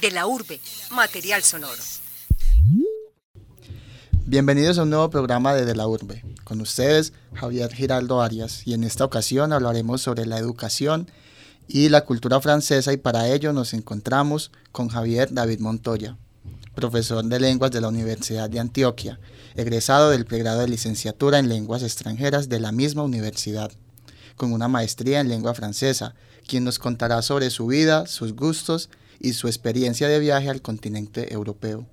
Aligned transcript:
De 0.00 0.12
la 0.12 0.28
urbe, 0.28 0.60
material 0.92 1.42
sonoro. 1.42 1.82
Bienvenidos 4.26 4.78
a 4.78 4.84
un 4.84 4.90
nuevo 4.90 5.10
programa 5.10 5.54
de 5.54 5.64
De 5.64 5.74
la 5.74 5.88
Urbe. 5.88 6.22
Con 6.44 6.60
ustedes, 6.60 7.14
Javier 7.34 7.74
Giraldo 7.74 8.20
Arias, 8.22 8.64
y 8.64 8.74
en 8.74 8.84
esta 8.84 9.04
ocasión 9.04 9.52
hablaremos 9.52 10.00
sobre 10.00 10.24
la 10.24 10.38
educación 10.38 11.10
y 11.66 11.88
la 11.88 12.04
cultura 12.04 12.40
francesa 12.40 12.92
y 12.92 12.98
para 12.98 13.28
ello 13.28 13.52
nos 13.52 13.74
encontramos 13.74 14.52
con 14.70 14.88
Javier 14.88 15.32
David 15.32 15.58
Montoya, 15.58 16.16
profesor 16.76 17.24
de 17.24 17.40
lenguas 17.40 17.72
de 17.72 17.80
la 17.80 17.88
Universidad 17.88 18.48
de 18.48 18.60
Antioquia, 18.60 19.18
egresado 19.56 20.10
del 20.10 20.26
pregrado 20.26 20.60
de 20.60 20.68
licenciatura 20.68 21.40
en 21.40 21.48
lenguas 21.48 21.82
extranjeras 21.82 22.48
de 22.48 22.60
la 22.60 22.70
misma 22.70 23.02
universidad, 23.02 23.72
con 24.36 24.52
una 24.52 24.68
maestría 24.68 25.18
en 25.18 25.28
lengua 25.28 25.54
francesa, 25.54 26.14
quien 26.46 26.62
nos 26.62 26.78
contará 26.78 27.22
sobre 27.22 27.50
su 27.50 27.66
vida, 27.66 28.06
sus 28.06 28.34
gustos 28.36 28.90
y 29.20 29.32
su 29.32 29.46
experiencia 29.46 30.08
de 30.08 30.20
viaje 30.20 30.48
al 30.48 30.62
continente 30.62 31.32
europeo. 31.32 31.86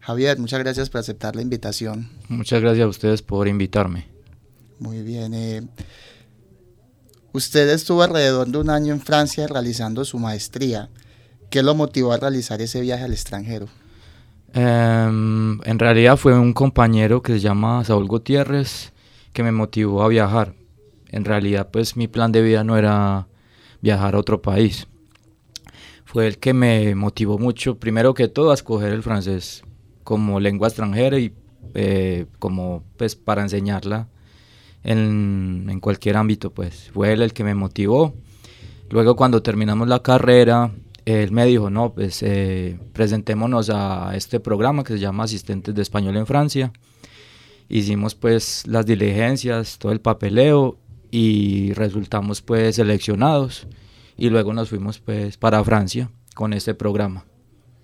Javier, 0.00 0.38
muchas 0.38 0.60
gracias 0.60 0.90
por 0.90 1.00
aceptar 1.00 1.34
la 1.34 1.42
invitación. 1.42 2.10
Muchas 2.28 2.60
gracias 2.60 2.84
a 2.84 2.88
ustedes 2.88 3.22
por 3.22 3.48
invitarme. 3.48 4.06
Muy 4.78 5.02
bien. 5.02 5.32
Eh, 5.32 5.62
usted 7.32 7.70
estuvo 7.70 8.02
alrededor 8.02 8.48
de 8.48 8.58
un 8.58 8.68
año 8.68 8.92
en 8.92 9.00
Francia 9.00 9.46
realizando 9.46 10.04
su 10.04 10.18
maestría. 10.18 10.90
¿Qué 11.48 11.62
lo 11.62 11.74
motivó 11.74 12.12
a 12.12 12.18
realizar 12.18 12.60
ese 12.60 12.80
viaje 12.80 13.04
al 13.04 13.12
extranjero? 13.12 13.68
Em, 14.52 15.60
en 15.64 15.78
realidad 15.78 16.16
fue 16.16 16.38
un 16.38 16.52
compañero 16.52 17.22
que 17.22 17.32
se 17.32 17.40
llama 17.40 17.82
Saúl 17.84 18.06
Gutiérrez 18.06 18.92
que 19.32 19.42
me 19.42 19.52
motivó 19.52 20.02
a 20.02 20.08
viajar. 20.08 20.54
En 21.08 21.24
realidad 21.24 21.70
pues 21.72 21.96
mi 21.96 22.08
plan 22.08 22.30
de 22.30 22.42
vida 22.42 22.62
no 22.62 22.76
era 22.76 23.26
viajar 23.80 24.14
a 24.14 24.18
otro 24.18 24.42
país. 24.42 24.86
Fue 26.14 26.28
el 26.28 26.38
que 26.38 26.54
me 26.54 26.94
motivó 26.94 27.40
mucho, 27.40 27.80
primero 27.80 28.14
que 28.14 28.28
todo, 28.28 28.52
a 28.52 28.54
escoger 28.54 28.92
el 28.92 29.02
francés 29.02 29.64
como 30.04 30.38
lengua 30.38 30.68
extranjera 30.68 31.18
y 31.18 31.34
eh, 31.74 32.26
como 32.38 32.84
pues 32.96 33.16
para 33.16 33.42
enseñarla 33.42 34.06
en, 34.84 35.66
en, 35.68 35.80
cualquier 35.80 36.16
ámbito 36.16 36.54
pues. 36.54 36.92
Fue 36.94 37.12
él 37.12 37.20
el 37.20 37.32
que 37.32 37.42
me 37.42 37.56
motivó. 37.56 38.14
Luego 38.90 39.16
cuando 39.16 39.42
terminamos 39.42 39.88
la 39.88 40.04
carrera 40.04 40.70
él 41.04 41.32
me 41.32 41.46
dijo, 41.46 41.68
no, 41.68 41.94
pues 41.94 42.22
eh, 42.22 42.78
presentémonos 42.92 43.68
a 43.70 44.14
este 44.14 44.38
programa 44.38 44.84
que 44.84 44.92
se 44.92 45.00
llama 45.00 45.24
Asistentes 45.24 45.74
de 45.74 45.82
Español 45.82 46.16
en 46.16 46.26
Francia. 46.26 46.72
Hicimos 47.68 48.14
pues 48.14 48.68
las 48.68 48.86
diligencias, 48.86 49.78
todo 49.78 49.90
el 49.90 50.00
papeleo 50.00 50.78
y 51.10 51.72
resultamos 51.72 52.40
pues 52.40 52.76
seleccionados 52.76 53.66
y 54.16 54.30
luego 54.30 54.52
nos 54.52 54.70
fuimos 54.70 54.98
pues 54.98 55.36
para 55.36 55.62
Francia 55.64 56.10
con 56.34 56.52
este 56.52 56.74
programa. 56.74 57.24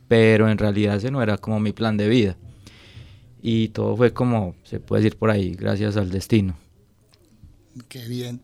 Pero 0.09 0.48
en 0.48 0.59
realidad 0.59 0.97
ese 0.97 1.11
no 1.11 1.22
era 1.22 1.39
como 1.39 1.61
mi 1.61 1.72
plan 1.72 1.97
de 1.97 2.09
vida. 2.09 2.37
Y 3.42 3.69
todo 3.69 3.97
fue 3.97 4.12
como, 4.12 4.55
se 4.64 4.81
puede 4.81 5.03
decir 5.03 5.19
por 5.19 5.31
ahí, 5.31 5.55
gracias 5.55 5.97
al 5.97 6.11
destino. 6.11 6.56
Qué 7.89 8.06
bien. 8.06 8.41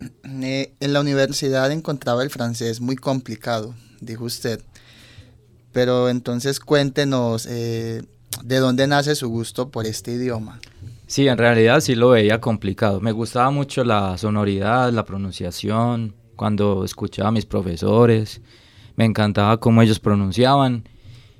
Eh, 0.24 0.74
en 0.78 0.92
la 0.92 1.00
universidad 1.00 1.72
encontraba 1.72 2.22
el 2.22 2.30
francés 2.30 2.80
muy 2.80 2.94
complicado 2.94 3.74
dijo 4.00 4.24
usted. 4.24 4.60
Pero 5.72 6.08
entonces 6.08 6.60
cuéntenos, 6.60 7.46
eh, 7.46 8.02
¿de 8.42 8.56
dónde 8.58 8.86
nace 8.86 9.14
su 9.14 9.28
gusto 9.28 9.70
por 9.70 9.86
este 9.86 10.12
idioma? 10.12 10.60
Sí, 11.06 11.28
en 11.28 11.38
realidad 11.38 11.80
sí 11.80 11.94
lo 11.94 12.10
veía 12.10 12.40
complicado. 12.40 13.00
Me 13.00 13.12
gustaba 13.12 13.50
mucho 13.50 13.84
la 13.84 14.16
sonoridad, 14.18 14.92
la 14.92 15.04
pronunciación, 15.04 16.14
cuando 16.38 16.84
escuchaba 16.84 17.28
a 17.28 17.32
mis 17.32 17.44
profesores, 17.44 18.40
me 18.96 19.04
encantaba 19.04 19.58
cómo 19.58 19.82
ellos 19.82 19.98
pronunciaban 19.98 20.84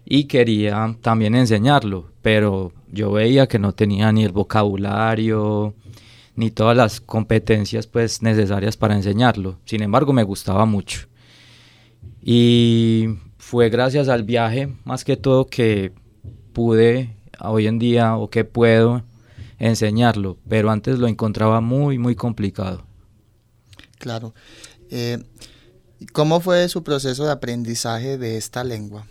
y 0.05 0.25
quería 0.25 0.97
también 1.01 1.35
enseñarlo, 1.35 2.11
pero 2.21 2.73
yo 2.91 3.13
veía 3.13 3.47
que 3.47 3.59
no 3.59 3.73
tenía 3.73 4.11
ni 4.13 4.25
el 4.25 4.33
vocabulario 4.33 5.75
ni 6.35 6.51
todas 6.51 6.77
las 6.77 7.01
competencias 7.01 7.87
pues 7.87 8.23
necesarias 8.23 8.77
para 8.77 8.97
enseñarlo. 8.97 9.59
Sin 9.65 9.83
embargo, 9.83 10.13
me 10.13 10.25
gustaba 10.25 10.67
mucho. 10.67 11.07
Y 12.23 13.09
fue 13.39 13.71
gracias 13.71 14.09
al 14.09 14.25
viaje, 14.25 14.75
más 14.85 15.05
que 15.05 15.17
todo, 15.17 15.47
que 15.47 15.93
pude 16.53 17.15
hoy 17.41 17.67
en 17.69 17.79
día 17.79 18.17
o 18.17 18.31
que 18.31 18.45
puedo 18.45 19.03
enseñarlo, 19.59 20.39
pero 20.49 20.71
antes 20.71 20.99
lo 20.99 21.07
encontraba 21.07 21.61
muy, 21.61 21.99
muy 21.99 22.15
complicado. 22.15 22.85
Claro. 23.99 24.33
Eh, 24.91 25.19
¿Cómo 26.13 26.41
fue 26.41 26.69
su 26.69 26.83
proceso 26.83 27.25
de 27.25 27.33
aprendizaje 27.33 28.19
de 28.19 28.37
esta 28.37 28.65
lengua? 28.65 29.07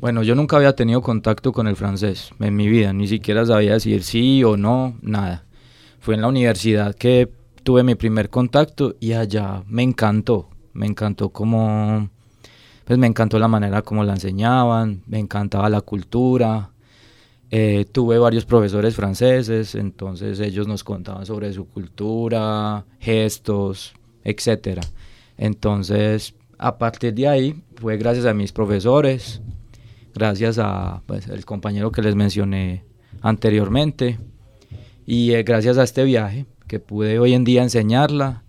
Bueno, 0.00 0.22
yo 0.22 0.34
nunca 0.34 0.56
había 0.56 0.74
tenido 0.74 1.02
contacto 1.02 1.52
con 1.52 1.66
el 1.66 1.76
francés 1.76 2.30
en 2.38 2.56
mi 2.56 2.68
vida, 2.68 2.92
ni 2.92 3.08
siquiera 3.08 3.44
sabía 3.44 3.74
decir 3.74 4.02
sí 4.02 4.44
o 4.44 4.56
no, 4.56 4.98
nada. 5.02 5.44
Fue 5.98 6.14
en 6.14 6.22
la 6.22 6.28
universidad 6.28 6.94
que 6.94 7.30
tuve 7.62 7.82
mi 7.82 7.94
primer 7.94 8.30
contacto 8.30 8.96
y 9.00 9.12
allá 9.12 9.62
me 9.66 9.82
encantó, 9.82 10.48
me 10.72 10.86
encantó 10.86 11.30
cómo 11.30 12.08
pues 12.90 12.98
me 12.98 13.06
encantó 13.06 13.38
la 13.38 13.46
manera 13.46 13.82
como 13.82 14.02
la 14.02 14.14
enseñaban, 14.14 15.02
me 15.06 15.20
encantaba 15.20 15.68
la 15.68 15.80
cultura. 15.80 16.70
Eh, 17.52 17.84
tuve 17.92 18.18
varios 18.18 18.44
profesores 18.44 18.96
franceses, 18.96 19.76
entonces 19.76 20.40
ellos 20.40 20.66
nos 20.66 20.82
contaban 20.82 21.24
sobre 21.24 21.52
su 21.52 21.68
cultura, 21.68 22.84
gestos, 22.98 23.94
etc. 24.24 24.80
Entonces, 25.40 26.34
a 26.58 26.76
partir 26.76 27.14
de 27.14 27.26
ahí, 27.26 27.62
fue 27.76 27.96
gracias 27.96 28.26
a 28.26 28.34
mis 28.34 28.52
profesores, 28.52 29.40
gracias 30.14 30.58
a 30.58 31.02
pues, 31.06 31.28
el 31.28 31.46
compañero 31.46 31.90
que 31.90 32.02
les 32.02 32.14
mencioné 32.14 32.84
anteriormente, 33.22 34.18
y 35.06 35.32
eh, 35.32 35.42
gracias 35.42 35.78
a 35.78 35.84
este 35.84 36.04
viaje 36.04 36.44
que 36.68 36.78
pude 36.78 37.18
hoy 37.18 37.32
en 37.32 37.44
día 37.44 37.62
enseñarla 37.62 38.44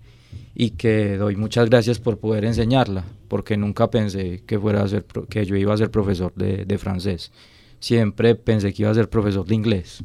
y 0.54 0.72
que 0.72 1.16
doy 1.16 1.38
muchas 1.38 1.70
gracias 1.70 1.98
por 1.98 2.20
poder 2.20 2.44
enseñarla 2.44 3.06
porque 3.30 3.56
nunca 3.56 3.90
pensé 3.90 4.44
que, 4.46 4.60
fuera 4.60 4.84
a 4.84 4.88
ser, 4.90 5.06
que 5.30 5.46
yo 5.46 5.56
iba 5.56 5.74
a 5.74 5.78
ser 5.78 5.90
profesor 5.90 6.34
de, 6.36 6.66
de 6.66 6.78
francés. 6.78 7.32
Siempre 7.80 8.36
pensé 8.36 8.74
que 8.74 8.82
iba 8.82 8.92
a 8.92 8.94
ser 8.94 9.10
profesor 9.10 9.46
de 9.46 9.56
inglés. 9.56 10.04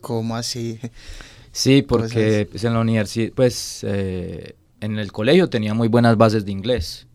¿Cómo 0.00 0.36
así? 0.36 0.78
Sí, 1.50 1.82
porque 1.82 2.46
pues, 2.48 2.62
en 2.62 2.74
la 2.74 2.80
universidad, 2.80 3.32
pues 3.34 3.82
eh, 3.82 4.54
en 4.80 4.98
el 4.98 5.12
colegio 5.12 5.48
tenía 5.48 5.74
muy 5.74 5.88
buenas 5.88 6.16
bases 6.16 6.44
de 6.44 6.52
inglés. 6.52 7.06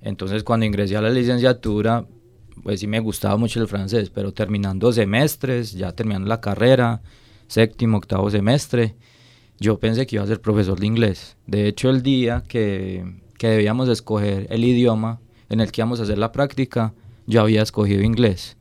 Entonces 0.00 0.44
cuando 0.44 0.66
ingresé 0.66 0.96
a 0.96 1.02
la 1.02 1.10
licenciatura, 1.10 2.06
pues 2.62 2.80
sí 2.80 2.86
me 2.86 3.00
gustaba 3.00 3.36
mucho 3.36 3.60
el 3.60 3.68
francés, 3.68 4.10
pero 4.10 4.32
terminando 4.32 4.92
semestres, 4.92 5.72
ya 5.72 5.92
terminando 5.92 6.28
la 6.28 6.40
carrera, 6.40 7.02
séptimo, 7.46 7.98
octavo 7.98 8.30
semestre, 8.30 8.96
yo 9.60 9.78
pensé 9.78 10.06
que 10.06 10.16
iba 10.16 10.24
a 10.24 10.28
ser 10.28 10.40
profesor 10.40 10.78
de 10.78 10.86
inglés. 10.86 11.36
De 11.46 11.66
hecho, 11.66 11.90
el 11.90 12.02
día 12.02 12.44
que 12.46 13.04
que 13.38 13.48
debíamos 13.48 13.88
escoger 13.88 14.46
el 14.50 14.64
idioma 14.64 15.20
en 15.48 15.60
el 15.60 15.72
que 15.72 15.80
íbamos 15.80 16.00
a 16.00 16.02
hacer 16.02 16.18
la 16.18 16.32
práctica, 16.32 16.92
yo 17.26 17.40
había 17.40 17.62
escogido 17.62 18.02
inglés. 18.02 18.58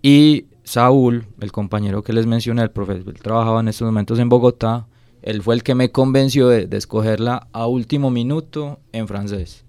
Y 0.00 0.46
Saúl, 0.64 1.26
el 1.40 1.52
compañero 1.52 2.02
que 2.02 2.12
les 2.12 2.26
mencioné, 2.26 2.62
el 2.62 2.70
profesor, 2.70 3.12
él 3.14 3.22
trabajaba 3.22 3.60
en 3.60 3.68
estos 3.68 3.86
momentos 3.86 4.18
en 4.18 4.28
Bogotá, 4.28 4.88
él 5.22 5.42
fue 5.42 5.54
el 5.54 5.62
que 5.62 5.74
me 5.74 5.90
convenció 5.90 6.48
de, 6.48 6.68
escogerla 6.76 7.48
a 7.52 7.66
último 7.66 8.10
minuto 8.10 8.80
en 8.92 9.08
francés. 9.08 9.64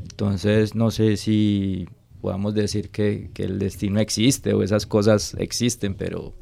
Entonces, 0.00 0.74
no 0.74 0.90
sé 0.90 1.16
si 1.16 1.88
podamos 2.20 2.54
decir 2.54 2.90
que, 2.90 3.30
que, 3.34 3.44
el 3.44 3.58
destino 3.58 4.00
existe 4.00 4.54
o 4.54 4.62
esas 4.62 4.86
cosas 4.86 5.34
existen, 5.38 5.94
pero 5.94 6.34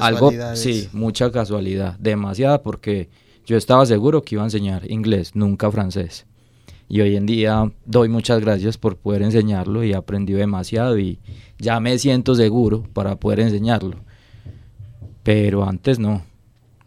algo, 0.00 0.32
sí, 0.54 0.88
mucha 0.92 1.30
casualidad, 1.30 1.98
demasiada, 1.98 2.62
porque 2.62 3.08
yo 3.44 3.56
estaba 3.56 3.86
seguro 3.86 4.22
que 4.22 4.36
iba 4.36 4.42
a 4.42 4.46
enseñar 4.46 4.90
inglés, 4.90 5.34
nunca 5.34 5.70
francés. 5.70 6.26
Y 6.88 7.00
hoy 7.00 7.16
en 7.16 7.26
día 7.26 7.72
doy 7.84 8.08
muchas 8.08 8.40
gracias 8.40 8.78
por 8.78 8.96
poder 8.96 9.22
enseñarlo 9.22 9.82
y 9.82 9.92
he 9.92 9.96
aprendido 9.96 10.38
demasiado 10.38 10.98
y 10.98 11.18
ya 11.58 11.80
me 11.80 11.98
siento 11.98 12.34
seguro 12.34 12.84
para 12.92 13.16
poder 13.16 13.40
enseñarlo. 13.40 13.96
Pero 15.24 15.68
antes 15.68 15.98
no, 15.98 16.22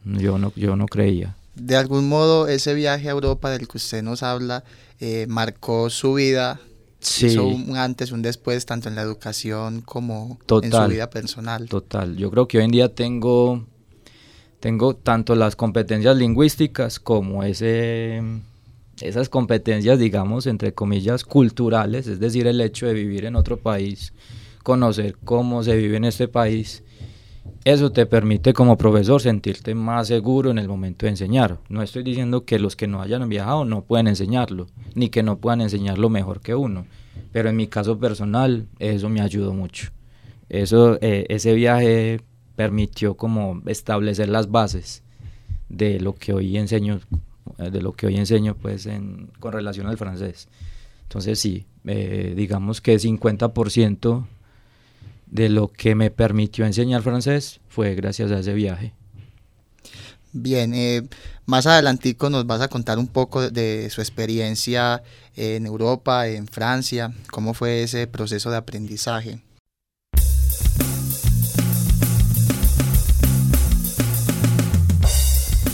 yo 0.06 0.38
no, 0.38 0.52
yo 0.56 0.76
no 0.76 0.86
creía. 0.88 1.36
De 1.56 1.76
algún 1.76 2.08
modo 2.08 2.48
ese 2.48 2.74
viaje 2.74 3.08
a 3.08 3.12
Europa 3.12 3.50
del 3.50 3.68
que 3.68 3.78
usted 3.78 4.02
nos 4.02 4.24
habla 4.24 4.64
eh, 5.00 5.26
marcó 5.28 5.90
su 5.90 6.14
vida, 6.14 6.60
sí. 7.00 7.28
hizo 7.28 7.46
un 7.46 7.76
antes, 7.78 8.12
un 8.12 8.22
después, 8.22 8.66
tanto 8.66 8.90
en 8.90 8.96
la 8.96 9.02
educación 9.02 9.82
como 9.82 10.40
en 10.62 10.72
su 10.72 10.88
vida 10.88 11.10
personal. 11.10 11.68
Total, 11.68 12.16
yo 12.18 12.32
creo 12.32 12.48
que 12.48 12.58
hoy 12.58 12.66
en 12.66 12.72
día 12.72 12.94
tengo 12.94 13.66
tengo 14.60 14.96
tanto 14.96 15.36
las 15.36 15.56
competencias 15.56 16.18
lingüísticas 16.18 17.00
como 17.00 17.44
ese, 17.44 18.22
esas 19.00 19.30
competencias, 19.30 19.98
digamos, 20.00 20.48
entre 20.48 20.74
comillas, 20.74 21.24
culturales, 21.24 22.08
es 22.08 22.20
decir, 22.20 22.48
el 22.48 22.60
hecho 22.62 22.86
de 22.86 22.94
vivir 22.94 23.26
en 23.26 23.36
otro 23.36 23.58
país, 23.58 24.14
conocer 24.64 25.16
cómo 25.24 25.64
se 25.64 25.76
vive 25.76 25.98
en 25.98 26.06
este 26.06 26.28
país. 26.28 26.84
Eso 27.66 27.92
te 27.92 28.06
permite 28.06 28.54
como 28.54 28.78
profesor 28.78 29.22
sentirte 29.22 29.76
más 29.76 30.08
seguro 30.08 30.50
en 30.50 30.58
el 30.58 30.68
momento 30.68 31.06
de 31.06 31.12
enseñar. 31.12 31.60
No 31.68 31.82
estoy 31.82 32.04
diciendo 32.04 32.46
que 32.46 32.58
los 32.58 32.76
que 32.76 32.88
no 32.88 33.02
hayan 33.02 33.28
viajado 33.28 33.66
no 33.66 33.82
pueden 33.84 34.08
enseñarlo, 34.08 34.68
ni 34.96 35.10
que 35.10 35.24
no 35.24 35.38
puedan 35.38 35.62
enseñarlo 35.62 36.10
mejor 36.10 36.42
que 36.42 36.56
uno. 36.56 36.86
Pero 37.32 37.50
en 37.50 37.56
mi 37.56 37.68
caso 37.68 38.00
personal, 38.00 38.68
eso 38.80 39.10
me 39.10 39.22
ayudó 39.22 39.54
mucho. 39.54 39.90
Eso, 40.48 40.98
eh, 41.02 41.26
ese 41.30 41.54
viaje 41.54 42.22
permitió 42.56 43.16
como 43.16 43.62
establecer 43.68 44.30
las 44.30 44.50
bases 44.50 45.04
de 45.70 46.00
lo 46.00 46.16
que 46.16 46.34
hoy 46.34 46.58
enseño, 46.58 47.00
eh, 47.58 47.70
de 47.70 47.82
lo 47.82 47.94
que 47.94 48.08
hoy 48.08 48.18
enseño 48.18 48.56
pues 48.56 48.86
en, 48.86 49.30
con 49.40 49.54
relación 49.54 49.88
al 49.88 49.98
francés. 49.98 50.48
Entonces 51.04 51.40
sí, 51.40 51.66
eh, 51.86 52.34
digamos 52.36 52.82
que 52.82 52.96
50% 52.96 54.26
de 55.30 55.50
lo 55.50 55.68
que 55.68 55.96
me 55.96 56.12
permitió 56.12 56.66
enseñar 56.66 57.02
francés 57.02 57.62
fue 57.68 57.96
gracias 57.96 58.32
a 58.32 58.40
ese 58.40 58.54
viaje. 58.54 58.94
Bien, 60.32 60.74
eh, 60.76 61.08
más 61.46 61.66
adelantico 61.66 62.30
nos 62.30 62.46
vas 62.46 62.62
a 62.62 62.68
contar 62.68 63.00
un 63.00 63.08
poco 63.08 63.50
de 63.50 63.90
su 63.90 64.02
experiencia 64.02 65.02
en 65.36 65.66
Europa, 65.66 66.28
en 66.28 66.48
Francia, 66.48 67.12
cómo 67.32 67.54
fue 67.54 67.84
ese 67.84 68.06
proceso 68.06 68.52
de 68.52 68.58
aprendizaje. 68.58 69.42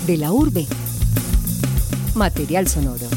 De 0.08 0.18
la 0.18 0.31
urbe. 0.31 0.68
Material 2.13 2.68
sonoro. 2.68 3.08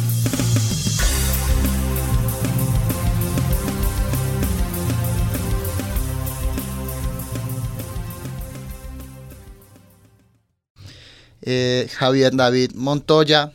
Eh, 11.50 11.88
Javier 11.94 12.36
David 12.36 12.72
Montoya 12.74 13.52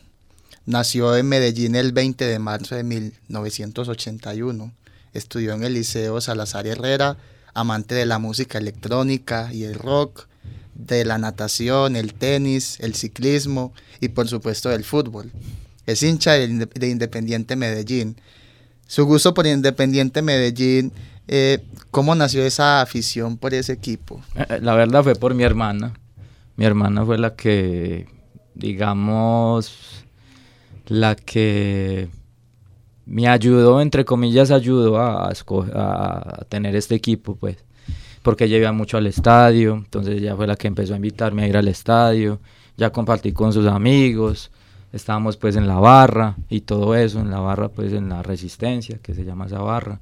nació 0.65 1.15
en 1.15 1.27
Medellín 1.27 1.75
el 1.75 1.91
20 1.91 2.25
de 2.25 2.39
marzo 2.39 2.73
de 2.73 2.83
1981. 2.83 4.73
Estudió 5.13 5.53
en 5.53 5.63
el 5.63 5.75
Liceo 5.75 6.19
Salazar 6.19 6.65
Herrera, 6.65 7.17
amante 7.53 7.93
de 7.93 8.07
la 8.07 8.17
música 8.17 8.57
electrónica 8.57 9.53
y 9.53 9.65
el 9.65 9.75
rock, 9.75 10.25
de 10.73 11.05
la 11.05 11.19
natación, 11.19 11.95
el 11.95 12.15
tenis, 12.15 12.79
el 12.79 12.95
ciclismo 12.95 13.73
y 13.99 14.07
por 14.07 14.27
supuesto 14.27 14.69
del 14.69 14.83
fútbol. 14.83 15.31
Es 15.85 16.01
hincha 16.01 16.31
de, 16.31 16.87
Independiente 16.87 17.55
Medellín. 17.55 18.19
Su 18.87 19.05
gusto 19.05 19.35
por 19.35 19.45
Independiente 19.45 20.23
Medellín, 20.23 20.91
eh, 21.27 21.63
¿cómo 21.91 22.15
nació 22.15 22.43
esa 22.43 22.81
afición 22.81 23.37
por 23.37 23.53
ese 23.53 23.73
equipo? 23.73 24.19
Eh, 24.35 24.57
la 24.63 24.73
verdad 24.73 25.03
fue 25.03 25.13
por 25.13 25.35
mi 25.35 25.43
hermana 25.43 25.93
mi 26.55 26.65
hermana 26.65 27.05
fue 27.05 27.17
la 27.17 27.35
que, 27.35 28.07
digamos, 28.53 30.05
la 30.87 31.15
que 31.15 32.09
me 33.05 33.27
ayudó, 33.27 33.81
entre 33.81 34.05
comillas, 34.05 34.51
ayudó 34.51 34.97
a, 34.97 35.29
a, 35.29 36.45
tener 36.49 36.75
este 36.75 36.95
equipo, 36.95 37.35
pues, 37.35 37.57
porque 38.21 38.45
ella 38.45 38.57
iba 38.57 38.71
mucho 38.71 38.97
al 38.97 39.07
estadio, 39.07 39.73
entonces 39.75 40.21
ella 40.21 40.35
fue 40.35 40.47
la 40.47 40.55
que 40.55 40.67
empezó 40.67 40.93
a 40.93 40.97
invitarme 40.97 41.43
a 41.43 41.47
ir 41.47 41.57
al 41.57 41.67
estadio, 41.67 42.39
ya 42.77 42.91
compartí 42.91 43.33
con 43.33 43.51
sus 43.51 43.67
amigos, 43.67 44.51
estábamos 44.93 45.37
pues 45.37 45.55
en 45.55 45.67
la 45.67 45.79
barra 45.79 46.37
y 46.49 46.61
todo 46.61 46.95
eso, 46.95 47.19
en 47.19 47.29
la 47.29 47.39
barra 47.39 47.69
pues 47.69 47.91
en 47.93 48.09
la 48.09 48.23
resistencia, 48.23 48.99
que 49.01 49.13
se 49.13 49.25
llama 49.25 49.47
esa 49.47 49.59
barra, 49.59 49.99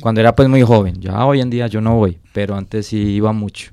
cuando 0.00 0.20
era 0.20 0.34
pues 0.34 0.48
muy 0.48 0.62
joven, 0.62 1.00
ya 1.00 1.24
hoy 1.24 1.40
en 1.40 1.50
día 1.50 1.68
yo 1.68 1.80
no 1.80 1.96
voy, 1.96 2.18
pero 2.32 2.56
antes 2.56 2.86
sí 2.86 2.98
iba 2.98 3.32
mucho. 3.32 3.72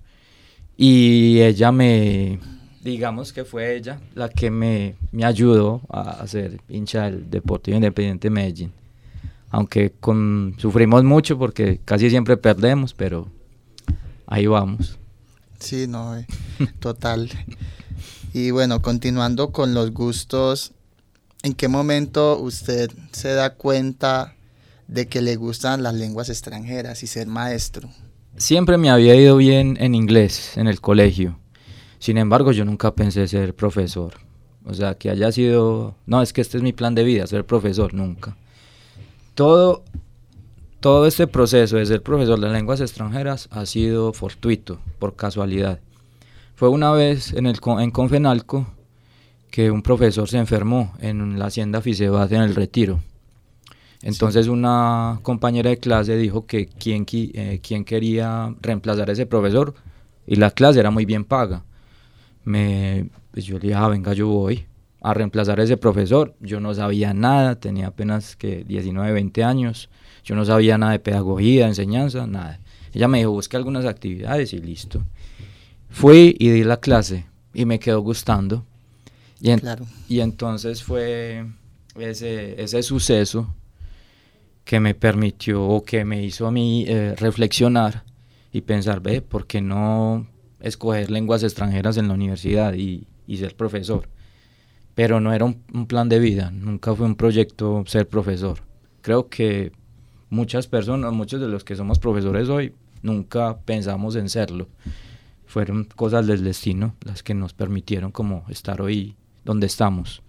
Y 0.82 1.42
ella 1.42 1.74
me, 1.74 2.40
digamos 2.82 3.34
que 3.34 3.44
fue 3.44 3.76
ella 3.76 4.00
la 4.16 4.30
que 4.30 4.50
me, 4.50 4.96
me 5.12 5.26
ayudó 5.26 5.82
a, 5.90 6.26
ser 6.26 6.62
hincha 6.70 7.12
del 7.12 7.30
Deportivo 7.30 7.76
Independiente 7.76 8.30
Medellín. 8.30 8.72
Aunque 9.50 9.92
con, 10.00 10.56
sufrimos 10.58 11.04
mucho 11.04 11.38
porque 11.38 11.82
casi 11.84 12.10
siempre 12.10 12.38
perdemos, 12.38 12.94
pero 12.94 13.28
ahí 14.26 14.48
vamos. 14.48 14.98
Sí, 15.60 15.86
no, 15.86 16.16
eh, 16.16 16.26
total. 16.80 17.30
y 18.34 18.52
bueno, 18.52 18.82
continuando 18.82 19.52
con 19.52 19.74
los 19.74 19.92
gustos, 19.92 20.72
¿en 21.44 21.56
qué 21.56 21.68
momento 21.68 22.40
usted 22.40 22.90
se 23.12 23.34
da 23.34 23.56
cuenta 23.56 24.34
de 24.88 25.10
que 25.10 25.22
le 25.22 25.36
gustan 25.36 25.84
las 25.84 25.96
lenguas 25.96 26.30
extranjeras 26.30 27.04
y 27.04 27.08
ser 27.08 27.28
maestro? 27.28 27.90
Siempre 28.40 28.78
me 28.78 28.90
había 28.90 29.16
ido 29.16 29.36
bien 29.36 29.76
en 29.82 29.94
inglés 29.94 30.56
en 30.56 30.68
el 30.68 30.80
colegio. 30.80 31.38
Sin 32.00 32.18
embargo, 32.18 32.54
yo 32.54 32.64
nunca 32.64 32.96
pensé 32.96 33.28
ser 33.28 33.54
profesor. 33.54 34.14
O 34.64 34.74
sea, 34.74 34.96
que 34.96 35.10
haya 35.10 35.30
sido, 35.34 35.96
no, 36.06 36.22
es 36.22 36.32
que 36.32 36.40
este 36.40 36.56
es 36.56 36.64
mi 36.64 36.72
plan 36.72 36.96
de 36.96 37.04
vida, 37.04 37.28
ser 37.28 37.46
profesor, 37.46 37.94
nunca. 37.94 38.38
Todo, 39.36 39.84
todo 40.80 41.06
este 41.06 41.28
proceso 41.28 41.76
de 41.76 41.86
ser 41.86 42.02
profesor 42.02 42.40
de 42.40 42.48
lenguas 42.48 42.80
extranjeras 42.80 43.50
ha 43.52 43.66
sido 43.66 44.14
fortuito, 44.14 44.80
por 45.00 45.18
casualidad. 45.18 45.82
Fue 46.56 46.70
una 46.70 46.94
vez 46.94 47.34
en, 47.34 47.46
el, 47.46 47.60
en 47.80 47.92
Confenalco 47.92 48.68
que 49.52 49.70
un 49.70 49.82
profesor 49.82 50.30
se 50.30 50.38
enfermó 50.38 50.94
en 51.02 51.38
la 51.40 51.48
hacienda 51.48 51.82
Fisebat 51.82 52.32
en 52.32 52.44
el 52.44 52.56
Retiro. 52.56 53.02
Entonces 54.02 54.48
una 54.48 55.20
compañera 55.24 55.70
de 55.70 55.78
clase 55.78 56.16
dijo 56.16 56.46
que 56.46 56.68
quien, 56.68 57.06
eh, 57.12 57.60
quería 57.86 58.56
reemplazar 58.62 59.10
a 59.10 59.14
ese 59.14 59.26
profesor 59.26 59.74
y 60.26 60.36
la 60.36 60.52
clase 60.52 60.80
era 60.80 60.90
muy 60.90 61.06
bien 61.06 61.26
paga. 61.26 61.64
Me, 62.46 63.10
pues 63.32 63.46
yo 63.46 63.56
le 63.56 63.68
dije, 63.68 63.76
ah, 63.76 63.90
venga, 63.90 64.14
yo 64.14 64.28
voy 64.28 64.66
a 65.02 65.14
reemplazar 65.14 65.60
a 65.60 65.64
ese 65.64 65.76
profesor. 65.76 66.34
Yo 66.40 66.62
no 66.62 66.74
sabía 66.74 67.14
nada, 67.14 67.60
tenía 67.60 67.88
apenas 67.88 68.36
que 68.38 68.64
19, 68.64 69.12
20 69.12 69.44
años. 69.44 69.90
Yo 70.24 70.36
no 70.36 70.46
sabía 70.46 70.78
nada 70.78 70.94
de 70.94 71.00
pedagogía, 71.00 71.64
de 71.64 71.70
enseñanza, 71.70 72.26
nada. 72.26 72.60
Ella 72.94 73.08
me 73.08 73.20
dijo, 73.20 73.32
busque 73.32 73.58
algunas 73.58 73.86
actividades 73.86 74.54
y 74.54 74.60
listo. 74.60 75.04
Fui 75.90 76.36
y 76.40 76.50
di 76.50 76.64
la 76.64 76.78
clase 76.78 77.26
y 77.54 77.66
me 77.66 77.80
quedó 77.80 78.00
gustando. 78.00 78.64
Y, 79.42 79.52
y 80.08 80.20
entonces 80.22 80.84
fue 80.84 81.46
ese, 81.98 82.62
ese 82.62 82.84
suceso 82.84 83.54
que 84.70 84.80
me 84.80 84.94
permitió 84.94 85.64
o 85.64 85.84
que 85.84 86.06
me 86.06 86.24
hizo 86.24 86.46
a 86.46 86.52
mí 86.52 86.86
eh, 86.88 87.16
reflexionar 87.18 88.04
y 88.52 88.62
pensar, 88.62 89.02
ve, 89.02 89.20
¿por 89.24 89.48
qué 89.48 89.62
no 89.62 90.28
escoger 90.60 91.10
lenguas 91.10 91.42
extranjeras 91.42 91.98
en 91.98 92.08
la 92.08 92.14
universidad 92.14 92.76
y, 92.76 93.08
ser 93.36 93.56
profesor? 93.56 94.08
Pero 94.94 95.20
no 95.22 95.34
era 95.34 95.46
un, 95.46 95.88
plan 95.88 96.08
de 96.08 96.20
vida, 96.20 96.52
nunca 96.52 96.94
fue 96.94 97.08
un 97.08 97.16
proyecto 97.16 97.84
ser 97.88 98.08
profesor. 98.08 98.60
Creo 99.02 99.28
que 99.28 99.72
muchas 100.30 100.68
personas, 100.68 101.14
muchos 101.14 101.42
de 101.42 101.48
los 101.48 101.64
que 101.64 101.76
somos 101.76 101.98
profesores 101.98 102.48
hoy, 102.48 102.76
nunca 103.02 103.58
pensamos 103.62 104.16
en 104.18 104.30
serlo. 104.30 104.68
Fueron 105.48 105.86
cosas 105.86 106.28
del 106.28 106.44
destino 106.44 106.94
las 107.04 107.24
que 107.24 107.34
nos 107.34 107.54
permitieron 107.54 108.12
como 108.12 108.46
estar 108.50 108.84
hoy 108.84 109.16
donde 109.44 109.66
estamos. 109.66 110.22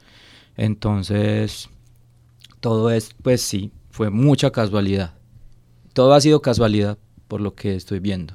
Entonces, 0.56 1.68
todo 2.60 2.90
es, 2.90 3.12
pues 3.22 3.42
sí, 3.42 3.70
fue 3.90 4.10
mucha 4.10 4.50
casualidad. 4.50 5.14
Todo 5.92 6.14
ha 6.14 6.20
sido 6.20 6.40
casualidad 6.42 6.98
por 7.28 7.40
lo 7.40 7.54
que 7.54 7.76
estoy 7.76 7.98
viendo. 7.98 8.34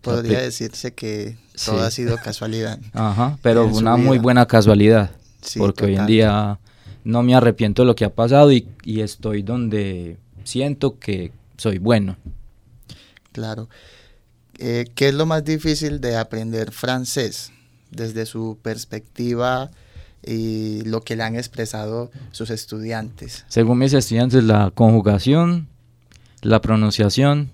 Podría 0.00 0.40
decirse 0.40 0.92
que 0.92 1.36
todo 1.64 1.82
ha 1.82 1.90
sido 1.90 2.16
casualidad. 2.18 2.78
Ajá, 2.92 3.38
pero 3.42 3.66
una 3.66 3.96
muy 3.96 4.18
buena 4.18 4.46
casualidad. 4.46 5.10
porque 5.56 5.86
hoy 5.86 5.96
en 5.96 6.06
día 6.06 6.58
no 7.04 7.22
me 7.22 7.34
arrepiento 7.34 7.82
de 7.82 7.86
lo 7.86 7.94
que 7.94 8.04
ha 8.04 8.14
pasado 8.14 8.52
y, 8.52 8.68
y 8.82 9.00
estoy 9.00 9.42
donde 9.42 10.18
siento 10.44 10.98
que 10.98 11.32
soy 11.56 11.78
bueno. 11.78 12.16
Claro. 13.32 13.68
Eh, 14.58 14.86
¿Qué 14.94 15.08
es 15.08 15.14
lo 15.14 15.26
más 15.26 15.44
difícil 15.44 16.00
de 16.00 16.16
aprender 16.16 16.70
francés 16.70 17.50
desde 17.90 18.26
su 18.26 18.58
perspectiva 18.62 19.70
y 20.26 20.82
lo 20.82 21.02
que 21.02 21.16
le 21.16 21.22
han 21.22 21.36
expresado 21.36 22.10
sus 22.32 22.50
estudiantes. 22.50 23.44
Según 23.48 23.78
mis 23.78 23.92
estudiantes, 23.92 24.44
la 24.44 24.70
conjugación, 24.74 25.68
la 26.42 26.60
pronunciación, 26.60 27.50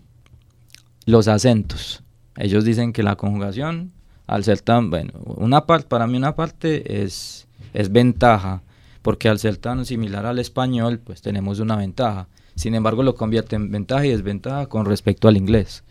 los 1.07 1.29
acentos. 1.29 2.03
Ellos 2.37 2.65
dicen 2.65 2.93
que 2.93 3.03
la 3.03 3.17
conjugación, 3.17 3.93
al 4.27 4.45
ser 4.45 4.61
tan, 4.61 4.91
bueno, 4.91 5.13
una 5.25 5.67
parte, 5.67 5.89
para 5.89 6.07
mí 6.07 6.17
una 6.17 6.35
parte 6.35 7.03
es, 7.03 7.47
es 7.73 7.93
ventaja, 7.93 8.63
porque 9.03 9.29
al 9.29 9.39
ser 9.39 9.57
tan 9.57 9.85
similar 9.87 10.27
al 10.27 10.39
español, 10.39 10.99
pues 10.99 11.23
tenemos 11.23 11.61
una 11.61 11.77
ventaja. 11.77 12.29
Sin 12.55 12.75
embargo, 12.75 13.03
lo 13.03 13.15
convierte 13.15 13.57
en 13.57 13.71
ventaja 13.71 14.07
y 14.07 14.11
desventaja 14.11 14.67
con 14.67 14.87
respecto 14.87 15.29
al 15.29 15.37
inglés, 15.37 15.85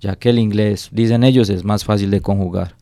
ya 0.00 0.16
que 0.16 0.30
el 0.30 0.38
inglés, 0.38 0.88
dicen 0.92 1.22
ellos, 1.22 1.50
es 1.50 1.64
más 1.64 1.84
fácil 1.84 2.10
de 2.10 2.20
conjugar. 2.20 2.77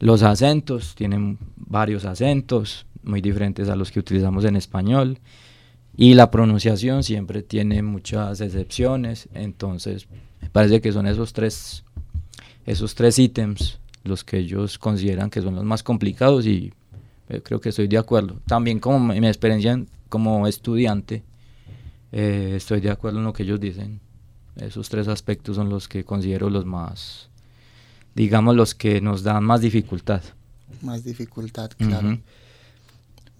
Los 0.00 0.22
acentos, 0.22 0.94
tienen 0.94 1.38
varios 1.56 2.04
acentos 2.04 2.86
muy 3.02 3.20
diferentes 3.20 3.68
a 3.68 3.76
los 3.76 3.90
que 3.90 4.00
utilizamos 4.00 4.44
en 4.44 4.56
español. 4.56 5.18
Y 5.96 6.14
la 6.14 6.30
pronunciación 6.30 7.02
siempre 7.02 7.42
tiene 7.42 7.82
muchas 7.82 8.40
excepciones, 8.40 9.28
entonces 9.32 10.06
me 10.42 10.50
parece 10.50 10.80
que 10.80 10.92
son 10.92 11.06
esos 11.06 11.32
tres, 11.32 11.84
esos 12.66 12.94
tres 12.94 13.18
ítems 13.18 13.78
los 14.04 14.22
que 14.22 14.38
ellos 14.38 14.78
consideran 14.78 15.30
que 15.30 15.40
son 15.40 15.54
los 15.54 15.64
más 15.64 15.82
complicados 15.82 16.46
y 16.46 16.72
eh, 17.28 17.40
creo 17.42 17.60
que 17.60 17.70
estoy 17.70 17.88
de 17.88 17.98
acuerdo. 17.98 18.40
También 18.46 18.78
como 18.78 18.98
mi 19.00 19.26
experiencia 19.26 19.82
como 20.08 20.46
estudiante, 20.46 21.22
Eh, 22.12 22.54
estoy 22.56 22.80
de 22.80 22.90
acuerdo 22.90 23.18
en 23.18 23.24
lo 23.24 23.32
que 23.32 23.42
ellos 23.42 23.60
dicen. 23.60 24.00
Esos 24.56 24.88
tres 24.88 25.08
aspectos 25.08 25.56
son 25.56 25.68
los 25.68 25.86
que 25.88 26.04
considero 26.04 26.48
los 26.48 26.64
más, 26.64 27.28
digamos, 28.16 28.56
los 28.56 28.74
que 28.74 29.00
nos 29.00 29.22
dan 29.22 29.44
más 29.44 29.60
dificultad. 29.60 30.22
Más 30.80 31.04
dificultad, 31.04 31.70
claro. 31.76 32.18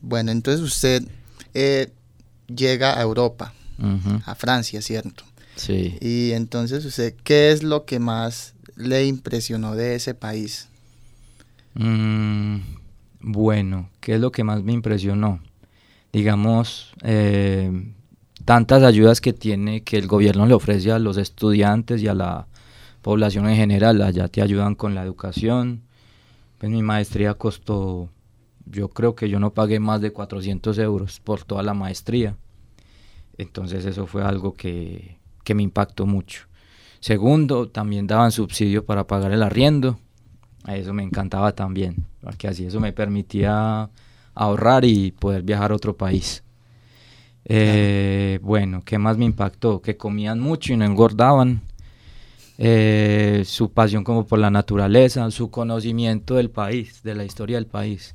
Bueno, 0.03 0.31
entonces 0.31 0.61
usted 0.61 1.03
eh, 1.55 1.91
llega 2.47 2.99
a 2.99 3.03
Europa, 3.03 3.55
a 4.27 4.35
Francia, 4.35 4.83
¿cierto? 4.83 5.25
Sí. 5.57 5.97
Y 6.03 6.33
entonces 6.33 6.85
usted, 6.85 7.15
¿qué 7.25 7.51
es 7.51 7.63
lo 7.63 7.87
que 7.87 7.99
más 7.99 8.55
le 8.77 9.07
impresionó 9.07 9.75
de 9.75 9.95
ese 9.95 10.15
país? 10.15 10.69
Mm, 11.75 12.59
bueno, 13.21 13.89
¿qué 14.01 14.17
es 14.17 14.21
lo 14.21 14.31
que 14.31 14.45
más 14.45 14.63
me 14.63 14.73
impresionó? 14.73 15.41
Digamos, 16.13 16.93
eh, 17.03 17.95
tantas 18.45 18.83
ayudas 18.83 19.23
que 19.23 19.33
tiene, 19.33 19.83
que 19.83 19.97
el 19.97 20.07
gobierno 20.07 20.45
le 20.45 20.53
ofrece 20.53 20.93
a 20.93 20.99
los 20.99 21.17
estudiantes 21.17 22.03
y 22.03 22.09
a 22.09 22.15
la 22.15 22.47
población 23.07 23.49
en 23.49 23.55
general. 23.55 24.03
Allá 24.03 24.27
te 24.27 24.43
ayudan 24.43 24.75
con 24.75 24.97
la 24.97 25.05
educación. 25.05 25.83
Pues 26.59 26.73
mi 26.73 26.83
maestría 26.83 27.35
costó, 27.35 28.09
yo 28.65 28.89
creo 28.89 29.15
que 29.15 29.29
yo 29.29 29.39
no 29.39 29.55
pagué 29.55 29.79
más 29.79 30.01
de 30.01 30.11
400 30.11 30.77
euros 30.79 31.21
por 31.21 31.45
toda 31.45 31.63
la 31.63 31.73
maestría. 31.73 32.35
Entonces 33.39 33.85
eso 33.85 34.09
fue 34.09 34.25
algo 34.25 34.55
que, 34.55 35.19
que 35.45 35.55
me 35.55 35.63
impactó 35.63 36.05
mucho. 36.05 36.47
Segundo, 36.99 37.69
también 37.69 38.09
daban 38.09 38.33
subsidio 38.33 38.85
para 38.85 39.07
pagar 39.07 39.31
el 39.31 39.45
arriendo. 39.45 40.01
Eso 40.67 40.93
me 40.93 41.05
encantaba 41.05 41.55
también, 41.55 42.07
porque 42.21 42.49
así 42.49 42.67
eso 42.67 42.81
me 42.81 42.93
permitía 42.93 43.89
ahorrar 44.35 44.85
y 44.85 45.13
poder 45.13 45.45
viajar 45.45 45.71
a 45.71 45.77
otro 45.77 45.97
país. 45.97 46.43
Eh, 47.45 48.41
bueno, 48.43 48.83
¿qué 48.85 48.99
más 48.99 49.17
me 49.17 49.27
impactó? 49.27 49.81
Que 49.81 49.97
comían 49.97 50.41
mucho 50.41 50.73
y 50.73 50.77
no 50.77 50.85
engordaban. 50.85 51.63
Eh, 52.59 53.43
su 53.45 53.71
pasión 53.73 54.03
como 54.03 54.27
por 54.27 54.39
la 54.39 54.51
naturaleza, 54.51 55.31
su 55.31 55.51
conocimiento 55.51 56.37
del 56.37 56.51
país, 56.51 57.03
de 57.03 57.15
la 57.15 57.25
historia 57.25 57.57
del 57.57 57.67
país. 57.67 58.15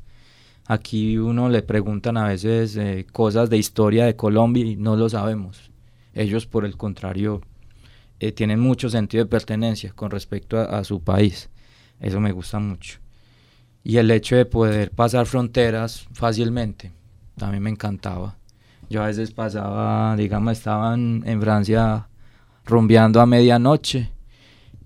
Aquí 0.65 1.17
uno 1.17 1.49
le 1.49 1.61
preguntan 1.61 2.17
a 2.17 2.27
veces 2.27 2.75
eh, 2.75 3.05
cosas 3.11 3.49
de 3.49 3.57
historia 3.57 4.05
de 4.05 4.15
Colombia 4.15 4.65
y 4.65 4.75
no 4.75 4.95
lo 4.95 5.09
sabemos. 5.09 5.71
Ellos, 6.13 6.45
por 6.47 6.65
el 6.65 6.75
contrario, 6.77 7.41
tienen 8.35 8.59
mucho 8.59 8.89
sentido 8.89 9.23
de 9.23 9.29
pertenencia 9.29 9.93
con 9.93 10.11
respecto 10.11 10.59
a, 10.59 10.83
su 10.83 11.01
país. 11.01 11.49
Eso 11.99 12.19
me 12.19 12.31
gusta 12.31 12.59
mucho. 12.59 12.99
Y 13.83 13.97
el 13.97 14.11
hecho 14.11 14.35
de 14.35 14.45
poder 14.45 14.91
pasar 14.91 15.25
fronteras 15.25 16.07
fácilmente, 16.13 16.91
también 17.35 17.63
me 17.63 17.71
encantaba. 17.71 18.37
Yo 18.89 19.01
a 19.01 19.07
veces 19.07 19.31
pasaba, 19.31 20.15
digamos, 20.17 20.57
estaban 20.57 21.23
en 21.25 21.41
Francia 21.41 22.09
rumbeando 22.65 23.21
a 23.21 23.25
medianoche 23.25 24.11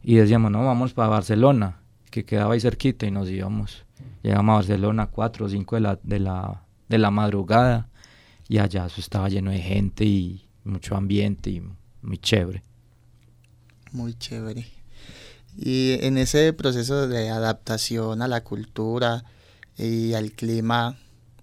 y 0.07 0.17
decíamos, 0.17 0.51
no, 0.51 0.63
vamos 0.63 0.93
para 0.93 1.09
Barcelona, 1.09 1.79
que 2.11 2.25
quedaba 2.25 2.53
ahí 2.53 2.59
cerquita 2.59 3.07
y 3.07 3.11
nos 3.11 3.27
íbamos. 3.27 3.85
Llegamos 4.21 4.53
a 4.53 4.55
Barcelona 4.57 5.03
a 5.03 5.07
4 5.07 5.45
o 5.47 5.49
5 5.49 5.75
de 5.77 5.81
la, 5.81 5.99
de, 6.03 6.19
la, 6.19 6.63
de 6.87 6.97
la 6.99 7.09
madrugada 7.09 7.89
y 8.47 8.59
allá 8.59 8.85
eso 8.85 9.01
estaba 9.01 9.29
lleno 9.29 9.49
de 9.49 9.57
gente 9.57 10.05
y 10.05 10.47
mucho 10.63 10.95
ambiente 10.95 11.49
y 11.49 11.63
muy 12.03 12.19
chévere. 12.19 12.61
Muy 13.93 14.13
chévere. 14.13 14.67
Y 15.57 15.97
en 16.01 16.19
ese 16.19 16.53
proceso 16.53 17.07
de 17.07 17.29
adaptación 17.29 18.21
a 18.21 18.27
la 18.27 18.43
cultura 18.43 19.23
y 19.75 20.13
al 20.13 20.33
clima, 20.33 20.97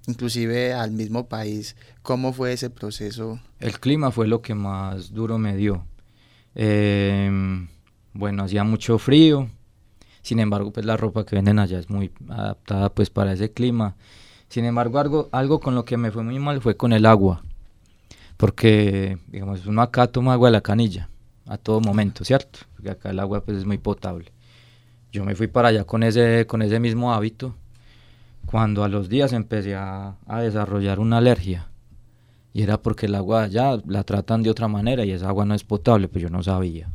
inclusive 0.07 0.73
al 0.73 0.92
mismo 0.92 1.26
país, 1.28 1.75
¿cómo 2.02 2.33
fue 2.33 2.52
ese 2.52 2.71
proceso? 2.71 3.40
El 3.59 3.81
clima 3.81 4.12
fue 4.12 4.28
lo 4.28 4.40
que 4.40 4.54
más 4.54 5.12
duro 5.12 5.37
me 5.37 5.57
dio. 5.57 5.85
Em, 6.54 7.66
bueno, 8.14 8.45
hacía 8.45 8.64
mucho 8.64 8.99
frío, 8.99 9.49
sin 10.23 10.38
embargo, 10.38 10.73
pues 10.73 10.87
la 10.87 10.97
ropa 10.97 11.26
que 11.26 11.37
venden 11.37 11.59
allá 11.59 11.78
es 11.78 11.90
muy 11.90 12.12
adaptada 12.28 12.90
pues 12.90 13.11
para 13.11 13.33
ese 13.33 13.52
clima. 13.52 13.97
Sin 14.49 14.64
embargo, 14.64 14.99
algo, 14.99 15.28
algo 15.33 15.61
con 15.61 15.75
lo 15.75 15.85
que 15.85 15.97
me 15.97 16.11
fue 16.11 16.23
muy 16.23 16.38
mal 16.38 16.61
fue 16.61 16.76
con 16.76 16.92
el 16.92 17.07
agua, 17.07 17.42
porque 18.37 19.19
digamos, 19.28 19.66
uno 19.66 19.83
acá 19.83 20.07
toma 20.07 20.35
agua 20.35 20.49
de 20.49 20.52
la 20.52 20.61
canilla 20.61 21.09
a 21.47 21.57
todo 21.59 21.81
momento, 21.81 22.25
¿cierto? 22.25 22.61
Porque 22.75 22.90
acá 22.90 23.11
el 23.11 23.19
agua 23.19 23.45
pues 23.45 23.59
es 23.59 23.64
muy 23.64 23.78
potable. 23.78 24.33
Yo 25.11 25.25
me 25.25 25.35
fui 25.35 25.47
para 25.47 25.69
allá 25.69 25.85
con 25.85 26.02
ese, 26.02 26.47
con 26.47 26.62
ese 26.62 26.81
mismo 26.81 27.12
hábito 27.12 27.54
cuando 28.47 28.85
a 28.85 28.88
los 28.88 29.09
días 29.09 29.33
empecé 29.33 29.75
a, 29.75 30.16
desarrollar 30.40 31.00
una 31.00 31.19
alergia. 31.19 31.69
Y 32.54 32.62
era 32.62 32.81
porque 32.83 33.07
el 33.07 33.14
agua 33.14 33.45
allá 33.45 33.78
la 33.87 34.04
tratan 34.04 34.42
de 34.42 34.50
otra 34.50 34.69
manera 34.69 35.04
y 35.04 35.12
esa 35.12 35.28
agua 35.28 35.45
no 35.45 35.54
es 35.54 35.64
potable, 35.64 36.09
pues 36.09 36.23
yo 36.23 36.28
no 36.28 36.42
sabía. 36.42 36.88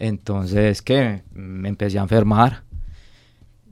Entonces, 0.00 0.80
¿qué? 0.80 1.22
Me 1.32 1.68
empecé 1.68 1.98
a 1.98 2.02
enfermar. 2.02 2.62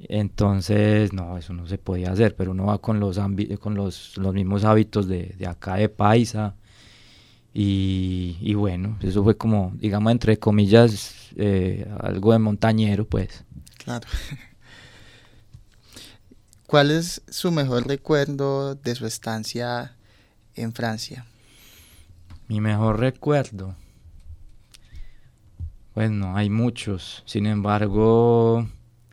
Entonces, 0.08 1.12
no, 1.14 1.38
eso 1.38 1.54
no 1.54 1.66
se 1.66 1.78
podía 1.78 2.12
hacer, 2.12 2.36
pero 2.36 2.52
uno 2.52 2.66
va 2.66 2.78
con 2.78 3.00
los, 3.00 3.18
con 3.58 3.74
los, 3.74 4.16
los 4.18 4.34
mismos 4.34 4.64
hábitos 4.64 5.08
de, 5.08 5.34
de, 5.38 5.46
acá 5.46 5.76
de 5.76 5.88
Paisa. 5.88 6.54
Y, 7.54 8.36
y, 8.42 8.54
bueno, 8.54 8.98
eso 9.00 9.24
fue 9.24 9.38
como, 9.38 9.72
digamos, 9.76 10.12
entre 10.12 10.38
comillas, 10.38 11.30
eh, 11.34 11.90
algo 11.98 12.32
de 12.32 12.38
montañero, 12.38 13.06
pues. 13.06 13.44
Claro. 13.78 14.06
¿Cuál 16.66 16.90
es 16.90 17.22
su 17.30 17.50
mejor 17.50 17.88
recuerdo 17.88 18.74
de 18.74 18.94
su 18.94 19.06
estancia 19.06 19.96
en 20.54 20.74
Francia? 20.74 21.24
Mi 22.48 22.60
mejor 22.60 23.00
recuerdo. 23.00 23.74
Bueno, 25.98 26.36
hay 26.36 26.48
muchos. 26.48 27.24
Sin 27.26 27.44
embargo, 27.44 28.64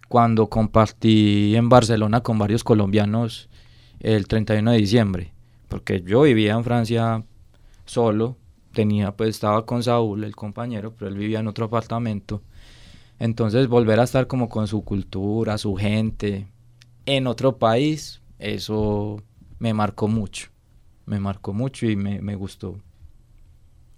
cuando 0.08 0.52
compartí 0.52 1.56
en 1.56 1.68
Barcelona 1.68 2.22
con 2.22 2.38
varios 2.38 2.64
colombianos 2.64 3.50
el 4.00 4.28
31 4.28 4.70
de 4.70 4.78
diciembre, 4.78 5.34
porque 5.68 6.04
yo 6.04 6.22
vivía 6.22 6.54
en 6.54 6.64
Francia 6.64 7.24
solo, 7.86 8.38
tenía 8.72 9.18
pues 9.18 9.32
estaba 9.32 9.66
con 9.66 9.82
Saúl, 9.82 10.26
el 10.26 10.36
compañero, 10.36 10.94
pero 10.94 11.10
él 11.10 11.18
vivía 11.18 11.40
en 11.40 11.48
otro 11.48 11.66
apartamento. 11.66 12.44
Entonces, 13.18 13.68
volver 13.68 14.00
a 14.00 14.04
estar 14.04 14.28
como 14.28 14.48
con 14.48 14.68
su 14.68 14.84
cultura, 14.84 15.58
su 15.58 15.74
gente, 15.74 16.46
en 17.08 17.26
otro 17.26 17.58
país, 17.58 18.22
eso 18.38 19.24
me 19.58 19.74
marcó 19.74 20.08
mucho, 20.08 20.50
me 21.08 21.20
marcó 21.20 21.52
mucho 21.52 21.88
y 21.88 21.96
me, 21.96 22.22
me 22.22 22.36
gustó. 22.36 22.78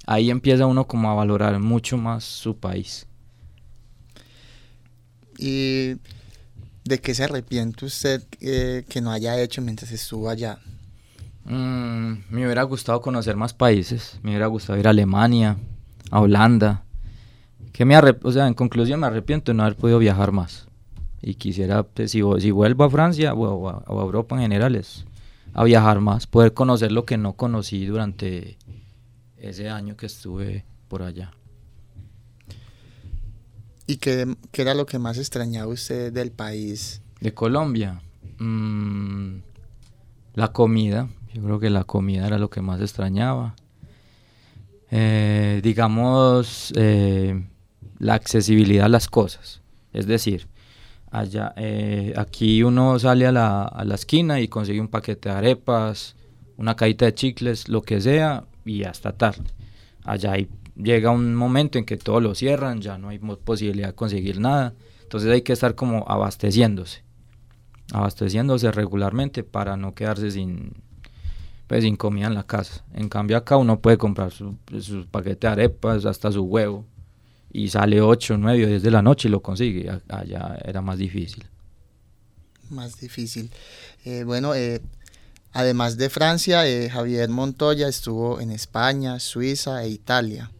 Ahí 0.07 0.31
empieza 0.31 0.65
uno 0.65 0.87
como 0.87 1.11
a 1.11 1.13
valorar 1.13 1.59
mucho 1.59 1.97
más 1.97 2.23
su 2.23 2.57
país. 2.57 3.05
¿Y 5.37 5.97
de 6.83 6.99
qué 6.99 7.13
se 7.13 7.25
arrepiente 7.25 7.85
usted 7.85 8.23
eh, 8.41 8.85
que 8.89 9.01
no 9.01 9.11
haya 9.11 9.39
hecho 9.39 9.61
mientras 9.61 9.91
estuvo 9.91 10.29
allá? 10.29 10.57
Mm, 11.45 12.23
me 12.31 12.45
hubiera 12.45 12.63
gustado 12.63 13.01
conocer 13.01 13.35
más 13.35 13.53
países, 13.53 14.19
me 14.23 14.31
hubiera 14.31 14.47
gustado 14.47 14.79
ir 14.79 14.87
a 14.87 14.89
Alemania, 14.89 15.57
a 16.09 16.21
Holanda. 16.21 16.83
Que 17.71 17.85
me 17.85 17.95
o 17.95 18.31
sea, 18.31 18.47
en 18.47 18.55
conclusión 18.55 18.99
me 18.99 19.05
arrepiento 19.05 19.51
de 19.51 19.57
no 19.57 19.63
haber 19.63 19.77
podido 19.77 19.99
viajar 19.99 20.31
más 20.31 20.67
y 21.21 21.35
quisiera, 21.35 21.83
pues, 21.83 22.11
si, 22.11 22.21
si, 22.39 22.51
vuelvo 22.51 22.83
a 22.83 22.89
Francia 22.89 23.33
o 23.33 23.69
a, 23.69 23.83
Europa 23.89 24.35
en 24.35 24.41
general, 24.41 24.75
es 24.75 25.05
a 25.53 25.63
viajar 25.63 25.99
más, 25.99 26.27
poder 26.27 26.53
conocer 26.53 26.91
lo 26.91 27.05
que 27.05 27.17
no 27.17 27.33
conocí 27.33 27.85
durante 27.85 28.57
ese 29.39 29.69
año 29.69 29.95
que 29.95 30.05
estuve 30.05 30.65
por 30.87 31.01
allá. 31.01 31.31
¿Y 33.85 33.97
qué, 33.97 34.35
qué 34.51 34.61
era 34.61 34.73
lo 34.73 34.85
que 34.85 34.99
más 34.99 35.17
extrañaba 35.17 35.67
usted 35.67 36.11
del 36.11 36.31
país? 36.31 37.01
De 37.21 37.33
Colombia. 37.33 38.01
Mm, 38.39 39.37
la 40.33 40.51
comida. 40.51 41.07
Yo 41.33 41.43
creo 41.43 41.59
que 41.59 41.69
la 41.69 41.83
comida 41.83 42.27
era 42.27 42.37
lo 42.37 42.49
que 42.49 42.61
más 42.61 42.81
extrañaba. 42.81 43.55
Eh, 44.91 45.61
digamos, 45.63 46.73
eh, 46.75 47.45
la 47.99 48.15
accesibilidad 48.15 48.85
a 48.85 48.89
las 48.89 49.07
cosas. 49.07 49.61
Es 49.93 50.05
decir, 50.05 50.47
Allá, 51.09 51.53
eh, 51.55 52.13
aquí 52.17 52.63
uno 52.63 52.99
sale 52.99 53.25
a 53.27 53.31
la, 53.31 53.63
a 53.63 53.85
la 53.85 53.95
esquina 53.95 54.41
y 54.41 54.49
consigue 54.49 54.81
un 54.81 54.89
paquete 54.89 55.29
de 55.29 55.35
arepas, 55.35 56.15
una 56.57 56.75
cajita 56.75 57.05
de 57.05 57.13
chicles, 57.13 57.69
lo 57.69 57.81
que 57.81 58.01
sea, 58.01 58.43
y 58.67 58.83
hasta 58.83 59.13
tarde. 59.13 59.43
Allá 60.03 60.35
llega 60.75 61.11
un 61.11 61.35
momento 61.35 61.77
en 61.77 61.85
que 61.85 61.97
todo 61.97 62.21
lo 62.21 62.35
cierran, 62.35 62.81
ya 62.81 62.97
no 62.97 63.09
hay 63.09 63.19
posibilidad 63.19 63.89
de 63.89 63.95
conseguir 63.95 64.39
nada. 64.39 64.73
Entonces 65.03 65.31
hay 65.31 65.41
que 65.41 65.53
estar 65.53 65.75
como 65.75 66.05
abasteciéndose, 66.07 67.03
abasteciéndose 67.93 68.71
regularmente 68.71 69.43
para 69.43 69.77
no 69.77 69.95
quedarse 69.95 70.31
sin, 70.31 70.73
pues, 71.67 71.83
sin 71.83 71.95
comida 71.95 72.27
en 72.27 72.33
la 72.33 72.43
casa. 72.43 72.83
En 72.93 73.09
cambio 73.09 73.37
acá 73.37 73.57
uno 73.57 73.79
puede 73.79 73.97
comprar 73.97 74.31
su, 74.31 74.57
su 74.79 75.07
paquete 75.07 75.47
de 75.47 75.53
arepas, 75.53 76.05
hasta 76.05 76.31
su 76.31 76.43
huevo, 76.43 76.85
y 77.51 77.69
sale 77.69 78.01
8, 78.01 78.37
9 78.37 78.65
o 78.65 78.67
10 78.67 78.83
de 78.83 78.91
la 78.91 79.01
noche 79.01 79.27
y 79.27 79.31
lo 79.31 79.41
consigue. 79.41 79.89
Allá 80.09 80.57
era 80.63 80.81
más 80.81 80.97
difícil. 80.97 81.45
Más 82.69 82.99
difícil. 82.99 83.49
Eh, 84.03 84.23
bueno, 84.25 84.53
eh, 84.53 84.81
Además 85.57 85.97
de 85.97 86.11
Francia, 86.11 86.67
eh, 86.67 86.87
Javier 86.87 87.29
Montoya 87.29 87.87
estuvo 87.87 88.39
en 88.39 88.51
España, 88.51 89.19
Suiza 89.19 89.83
e 89.83 89.89
Italia 89.89 90.51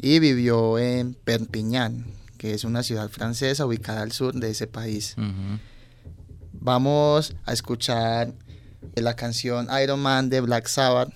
y 0.00 0.18
vivió 0.18 0.80
en 0.80 1.14
Perpignan, 1.14 2.06
que 2.38 2.52
es 2.52 2.64
una 2.64 2.82
ciudad 2.82 3.08
francesa 3.08 3.64
ubicada 3.66 4.02
al 4.02 4.10
sur 4.10 4.34
de 4.34 4.50
ese 4.50 4.66
país. 4.66 5.14
Vamos 6.54 7.36
a 7.44 7.52
escuchar 7.52 8.32
la 8.96 9.14
canción 9.14 9.68
Iron 9.80 10.00
Man 10.00 10.28
de 10.28 10.40
Black 10.40 10.66
Sabbath 10.66 11.12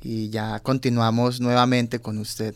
y 0.00 0.30
ya 0.30 0.58
continuamos 0.60 1.38
nuevamente 1.38 1.98
con 1.98 2.16
usted. 2.16 2.54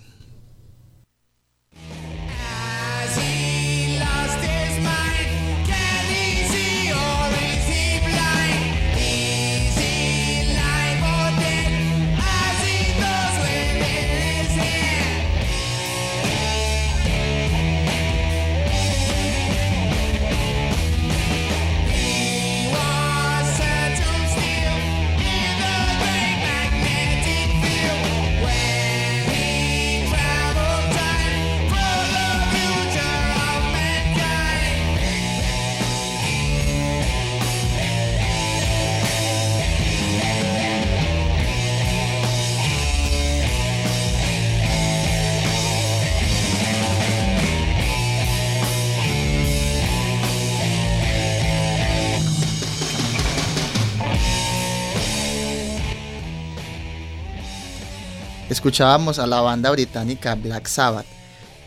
Escuchábamos 58.56 59.18
a 59.18 59.26
la 59.26 59.42
banda 59.42 59.70
británica 59.70 60.34
Black 60.34 60.66
Sabbath. 60.66 61.04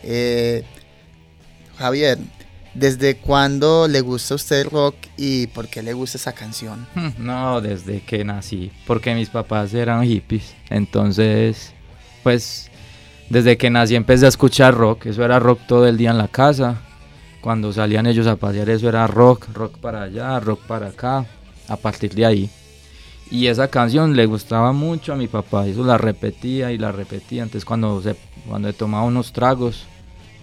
Eh, 0.02 0.64
Javier, 1.78 2.18
¿desde 2.74 3.16
cuándo 3.16 3.86
le 3.86 4.00
gusta 4.00 4.34
a 4.34 4.36
usted 4.36 4.66
rock 4.66 4.96
y 5.16 5.46
por 5.46 5.68
qué 5.68 5.84
le 5.84 5.92
gusta 5.92 6.18
esa 6.18 6.32
canción? 6.32 6.88
No, 7.18 7.60
desde 7.60 8.00
que 8.00 8.24
nací, 8.24 8.72
porque 8.88 9.14
mis 9.14 9.28
papás 9.28 9.72
eran 9.72 10.04
hippies. 10.04 10.54
Entonces, 10.68 11.72
pues, 12.24 12.70
desde 13.28 13.56
que 13.56 13.70
nací 13.70 13.94
empecé 13.94 14.26
a 14.26 14.30
escuchar 14.30 14.74
rock. 14.74 15.06
Eso 15.06 15.24
era 15.24 15.38
rock 15.38 15.60
todo 15.68 15.86
el 15.86 15.96
día 15.96 16.10
en 16.10 16.18
la 16.18 16.28
casa. 16.28 16.80
Cuando 17.40 17.72
salían 17.72 18.06
ellos 18.06 18.26
a 18.26 18.34
pasear, 18.34 18.68
eso 18.68 18.88
era 18.88 19.06
rock, 19.06 19.46
rock 19.54 19.78
para 19.78 20.02
allá, 20.02 20.40
rock 20.40 20.62
para 20.66 20.88
acá. 20.88 21.24
A 21.68 21.76
partir 21.76 22.12
de 22.16 22.26
ahí 22.26 22.50
y 23.30 23.46
esa 23.46 23.68
canción 23.68 24.16
le 24.16 24.26
gustaba 24.26 24.72
mucho 24.72 25.12
a 25.12 25.16
mi 25.16 25.28
papá, 25.28 25.66
eso 25.66 25.84
la 25.84 25.98
repetía 25.98 26.72
y 26.72 26.78
la 26.78 26.92
repetía. 26.92 27.42
Entonces 27.42 27.64
cuando 27.64 28.02
cuando 28.48 28.68
he 28.68 28.72
tomaba 28.72 29.04
unos 29.04 29.32
tragos, 29.32 29.84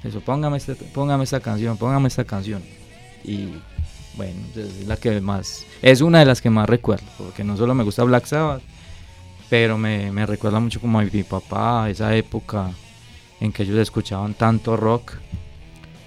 eso, 0.04 0.22
póngame, 0.22 0.58
este, 0.58 0.76
póngame 0.76 1.24
esta 1.24 1.40
canción, 1.40 1.78
póngame 1.78 2.08
esta 2.08 2.24
canción. 2.24 2.64
Y 3.24 3.50
bueno, 4.16 4.40
es 4.56 4.88
la 4.88 4.96
que 4.98 5.20
más, 5.20 5.66
es 5.82 6.02
una 6.02 6.20
de 6.20 6.26
las 6.26 6.42
que 6.42 6.50
más 6.50 6.70
recuerdo, 6.70 7.06
porque 7.18 7.44
no 7.44 7.58
solo 7.58 7.76
me 7.76 7.84
gusta 7.84 8.04
Black 8.04 8.26
Sabbath, 8.26 8.62
pero 9.50 9.78
me, 9.78 10.12
me 10.12 10.26
recuerda 10.26 10.60
mucho 10.60 10.80
como 10.80 11.00
a 11.00 11.04
mi 11.04 11.24
papá, 11.24 11.90
esa 11.90 12.16
época 12.16 12.72
en 13.40 13.52
que 13.52 13.64
ellos 13.64 13.78
escuchaban 13.78 14.34
tanto 14.34 14.78
rock. 14.78 15.14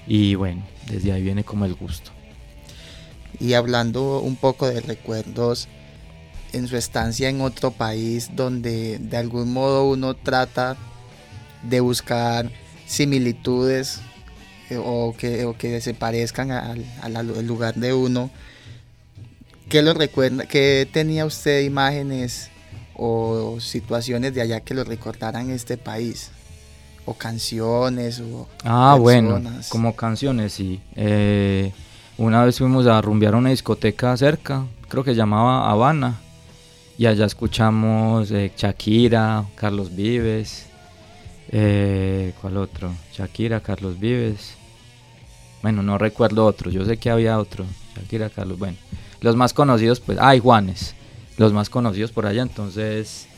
Y 0.07 0.35
bueno, 0.35 0.63
desde 0.89 1.13
ahí 1.13 1.23
viene 1.23 1.45
como 1.45 1.65
el 1.65 1.75
gusto. 1.75 2.11
Y 3.39 3.55
hablando 3.55 4.21
un 4.21 4.37
poco 4.37 4.67
de 4.67 4.81
recuerdos, 4.81 5.69
en 6.53 6.69
su 6.69 6.77
estancia 6.77 7.29
en 7.29 7.41
otro 7.41 7.71
país 7.71 8.31
donde 8.35 8.99
de 8.99 9.17
algún 9.17 9.53
modo 9.53 9.89
uno 9.89 10.15
trata 10.15 10.77
de 11.63 11.81
buscar 11.81 12.51
similitudes 12.87 14.01
eh, 14.71 14.79
o, 14.79 15.15
que, 15.17 15.53
que 15.59 15.81
se 15.81 15.95
parezcan 15.95 16.51
al, 16.51 17.47
lugar 17.47 17.75
de 17.75 17.93
uno. 17.93 18.31
¿Qué 19.69 19.83
lo 19.83 19.95
recuerda? 19.95 20.47
¿Qué 20.47 20.89
tenía 20.91 21.25
usted 21.25 21.63
imágenes 21.63 22.51
o 22.95 23.59
situaciones 23.61 24.35
de 24.35 24.43
allá 24.43 24.61
que 24.61 24.75
lo 24.75 24.85
recordaran 24.85 25.51
este 25.51 25.77
país? 25.77 26.31
O 27.05 27.15
canciones 27.15 28.21
o 28.21 28.49
Ah, 28.65 28.97
bueno, 28.99 29.41
como 29.69 29.95
canciones, 29.97 30.53
sí. 30.53 30.81
Eh, 30.97 31.73
una 32.19 32.45
vez 32.45 32.59
fuimos 32.59 32.87
a 32.87 33.01
rumbear 33.01 33.35
a 33.35 33.39
una 33.39 33.51
discoteca 33.51 34.17
cerca, 34.17 34.67
creo 34.89 35.03
que 35.05 35.15
llamaba 35.15 35.71
Habana 35.71 36.19
y 37.01 37.07
allá 37.07 37.25
escuchamos 37.25 38.31
eh, 38.31 38.53
Shakira, 38.55 39.47
Carlos 39.55 39.97
Vives. 39.97 40.67
Eh, 41.49 42.35
¿Cuál 42.43 42.59
otro? 42.59 42.93
Shakira, 43.15 43.61
Carlos 43.61 43.99
Vives. 43.99 44.55
Bueno, 45.63 45.83
no 45.83 45.97
recuerdo 45.97 46.45
otro. 46.45 46.71
Yo 46.71 46.85
sé 46.85 46.99
que 46.99 47.09
había 47.09 47.39
otro. 47.39 47.65
Shakira, 47.97 48.29
Carlos. 48.29 48.59
Bueno, 48.59 48.77
los 49.23 49.35
más 49.35 49.55
conocidos, 49.55 49.99
pues. 49.99 50.19
Ay, 50.21 50.41
Juanes. 50.41 50.95
Los 51.39 51.55
más 51.55 51.71
conocidos 51.71 52.13
por 52.13 52.27
allá. 52.27 52.43
Entonces, 52.43 53.29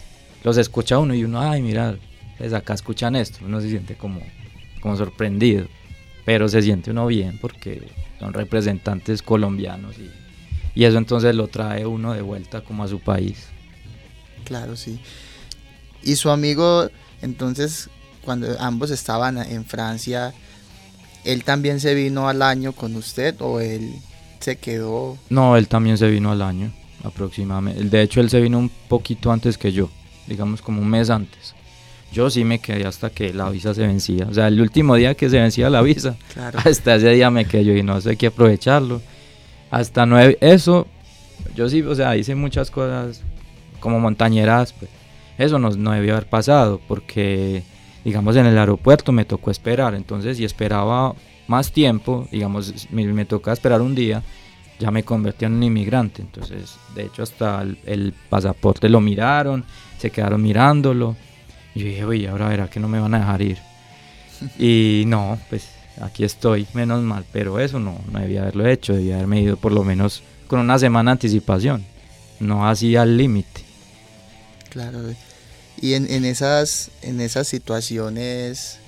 los 0.43 0.57
escucha 0.57 0.99
uno 0.99 1.15
y 1.15 1.23
uno, 1.23 1.41
ay, 1.41 1.63
mira, 1.63 1.95
pues 2.39 2.53
acá 2.55 2.75
escuchan 2.75 3.15
esto. 3.15 3.45
Uno 3.45 3.61
se 3.61 3.69
siente 3.69 3.95
como, 3.95 4.23
como 4.81 4.97
sorprendido. 4.97 5.69
Pero 6.25 6.49
se 6.49 6.63
siente 6.63 6.91
uno 6.91 7.07
bien 7.07 7.39
porque 7.41 7.81
son 8.19 8.33
representantes 8.33 9.23
colombianos 9.23 9.97
y 9.99 10.11
y 10.75 10.85
eso 10.85 10.99
entonces 10.99 11.35
lo 11.35 11.49
trae 11.49 11.87
uno 11.87 12.15
de 12.15 12.23
vuelta 12.23 12.63
como 12.63 12.85
a 12.85 12.89
su 12.89 13.01
país. 13.01 13.49
Claro, 14.53 14.77
sí. 14.77 15.01
Y 16.03 16.17
su 16.17 16.29
amigo, 16.29 16.91
entonces, 17.23 17.89
cuando 18.23 18.49
ambos 18.61 18.91
estaban 18.91 19.39
en 19.39 19.65
Francia, 19.65 20.35
¿él 21.25 21.43
también 21.43 21.81
se 21.81 21.95
vino 21.95 22.29
al 22.29 22.43
año 22.43 22.75
con 22.75 22.95
usted 22.95 23.35
o 23.41 23.61
él 23.61 23.95
se 24.41 24.57
quedó? 24.57 25.17
No, 25.31 25.57
él 25.57 25.69
también 25.69 25.97
se 25.97 26.07
vino 26.11 26.31
al 26.31 26.43
año, 26.43 26.71
aproximadamente. 27.03 27.83
De 27.83 28.03
hecho, 28.03 28.21
él 28.21 28.29
se 28.29 28.43
vino 28.43 28.59
un 28.59 28.69
poquito 28.69 29.33
antes 29.33 29.57
que 29.57 29.73
yo, 29.73 29.89
digamos 30.27 30.61
como 30.61 30.83
un 30.83 30.89
mes 30.91 31.09
antes. 31.09 31.55
Yo 32.13 32.29
sí 32.29 32.45
me 32.45 32.59
quedé 32.59 32.87
hasta 32.87 33.09
que 33.09 33.33
la 33.33 33.49
visa 33.49 33.73
se 33.73 33.87
vencía. 33.87 34.27
O 34.29 34.35
sea, 34.35 34.49
el 34.49 34.61
último 34.61 34.97
día 34.97 35.15
que 35.15 35.31
se 35.31 35.41
vencía 35.41 35.71
la 35.71 35.81
visa, 35.81 36.15
hasta 36.63 36.97
ese 36.97 37.09
día 37.09 37.31
me 37.31 37.47
quedé 37.47 37.65
yo 37.65 37.73
y 37.75 37.83
no 37.83 37.99
sé, 38.03 38.19
que 38.19 38.27
aprovecharlo 38.27 39.01
hasta 39.71 40.05
nueve, 40.05 40.37
eso, 40.43 40.87
yo 41.55 41.71
sí, 41.71 41.81
o 41.81 41.95
sea, 41.95 42.15
hice 42.19 42.35
muchas 42.35 42.71
cosas 42.71 43.23
como 43.83 43.99
montañeras, 43.99 44.73
pues 44.73 44.91
eso 45.37 45.59
no, 45.59 45.71
no 45.71 45.91
debió 45.91 46.13
haber 46.13 46.29
pasado, 46.29 46.81
porque, 46.87 47.65
digamos, 48.05 48.37
en 48.37 48.47
el 48.47 48.57
aeropuerto 48.57 49.11
me 49.11 49.25
tocó 49.25 49.51
esperar, 49.51 49.95
entonces 49.95 50.37
si 50.37 50.45
esperaba 50.45 51.15
más 51.49 51.73
tiempo, 51.73 52.29
digamos, 52.31 52.89
me, 52.91 53.05
me 53.13 53.25
toca 53.25 53.53
esperar 53.53 53.83
un 53.83 53.95
día, 53.95 54.23
ya 54.79 54.91
me 54.93 55.03
convertí 55.03 55.45
en 55.45 55.55
un 55.55 55.63
inmigrante, 55.65 56.23
entonces, 56.23 56.77
de 56.95 57.05
hecho, 57.05 57.25
hasta 57.25 57.63
el, 57.63 58.15
pasaporte 58.31 58.89
lo 58.89 59.01
miraron, 59.01 59.65
se 59.99 60.11
quedaron 60.11 60.41
mirándolo, 60.41 61.17
y 61.75 61.81
yo 61.81 61.87
dije, 61.87 62.05
oye, 62.05 62.29
ahora 62.29 62.49
verá 62.49 62.69
que 62.69 62.79
no 62.79 62.89
me 62.89 63.01
van 63.01 63.15
a 63.15 63.19
dejar 63.19 63.43
ir. 63.43 63.59
y 64.59 65.05
no, 65.07 65.39
pues 65.51 65.69
aquí 66.01 66.23
estoy, 66.23 66.69
menos 66.73 67.03
mal, 67.03 67.25
pero 67.33 67.59
eso 67.59 67.81
no, 67.81 67.99
no 68.13 68.21
debía 68.21 68.43
haberlo 68.43 68.65
hecho, 68.67 68.95
debía 68.95 69.17
haberme 69.17 69.41
ido 69.41 69.57
por 69.57 69.73
lo 69.73 69.83
menos 69.83 70.23
con 70.47 70.61
una 70.61 70.79
semana 70.79 71.11
de 71.11 71.13
anticipación, 71.13 71.85
no 72.39 72.69
así 72.69 72.95
al 72.95 73.17
límite. 73.17 73.72
Claro, 74.73 75.01
y 75.81 75.95
en, 75.95 76.11
en, 76.11 76.25
esas, 76.25 76.91
en 77.03 77.21
esas 77.21 77.47
situaciones, 77.47 78.79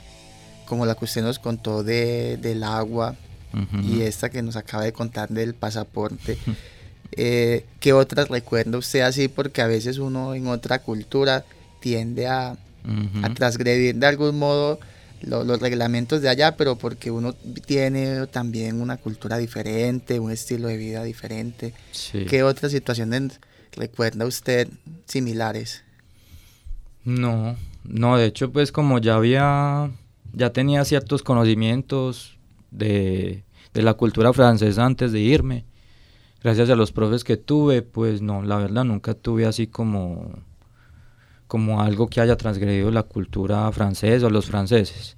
como 0.64 0.86
la 0.86 0.94
que 0.94 1.04
usted 1.04 1.22
nos 1.22 1.38
contó 1.38 1.82
de, 1.82 2.38
del 2.38 2.62
agua 2.62 3.16
y 3.84 4.00
esta 4.00 4.30
que 4.30 4.42
nos 4.42 4.56
acaba 4.56 4.82
de 4.82 4.92
contar 4.92 5.28
del 5.28 5.54
pasaporte, 5.54 6.38
eh, 7.12 7.66
¿qué 7.80 7.92
otras 7.92 8.28
recuerda 8.28 8.78
usted 8.78 9.00
así? 9.00 9.28
Porque 9.28 9.60
a 9.60 9.66
veces 9.66 9.98
uno 9.98 10.34
en 10.34 10.46
otra 10.46 10.80
cultura 10.80 11.44
tiende 11.80 12.26
a, 12.28 12.56
a 13.22 13.34
transgredir 13.34 13.96
de 13.96 14.06
algún 14.06 14.38
modo 14.38 14.80
los 15.20 15.60
reglamentos 15.60 16.22
de 16.22 16.30
allá, 16.30 16.56
pero 16.56 16.76
porque 16.76 17.10
uno 17.10 17.34
tiene 17.66 18.26
también 18.26 18.80
una 18.80 18.96
cultura 18.96 19.38
diferente, 19.38 20.18
un 20.18 20.30
estilo 20.30 20.68
de 20.68 20.76
vida 20.76 21.02
diferente. 21.02 21.74
¿Qué 22.28 22.42
otras 22.42 22.72
situaciones 22.72 23.40
recuerda 23.76 24.26
usted 24.26 24.68
similares? 25.06 25.84
No, 27.04 27.56
no, 27.84 28.16
de 28.16 28.26
hecho 28.26 28.50
pues 28.50 28.72
como 28.72 28.98
ya 28.98 29.16
había, 29.16 29.90
ya 30.32 30.52
tenía 30.52 30.84
ciertos 30.84 31.22
conocimientos 31.22 32.38
de, 32.70 33.44
de 33.74 33.82
la 33.82 33.94
cultura 33.94 34.32
francesa 34.32 34.84
antes 34.84 35.12
de 35.12 35.20
irme, 35.20 35.64
gracias 36.42 36.70
a 36.70 36.76
los 36.76 36.92
profes 36.92 37.24
que 37.24 37.36
tuve, 37.36 37.82
pues 37.82 38.22
no, 38.22 38.42
la 38.42 38.56
verdad 38.56 38.84
nunca 38.84 39.14
tuve 39.14 39.46
así 39.46 39.66
como, 39.66 40.30
como 41.46 41.82
algo 41.82 42.08
que 42.08 42.20
haya 42.20 42.36
transgredido 42.36 42.90
la 42.90 43.02
cultura 43.02 43.70
francesa 43.72 44.26
o 44.26 44.30
los 44.30 44.46
franceses. 44.46 45.16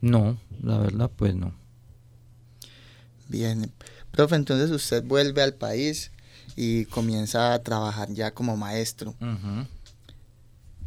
No, 0.00 0.38
la 0.62 0.78
verdad 0.78 1.10
pues 1.14 1.34
no. 1.34 1.52
Bien, 3.28 3.70
profe, 4.10 4.34
entonces 4.34 4.70
usted 4.70 5.04
vuelve 5.04 5.42
al 5.42 5.54
país 5.54 6.10
y 6.56 6.84
comienza 6.86 7.52
a 7.54 7.62
trabajar 7.62 8.12
ya 8.12 8.32
como 8.32 8.56
maestro. 8.56 9.14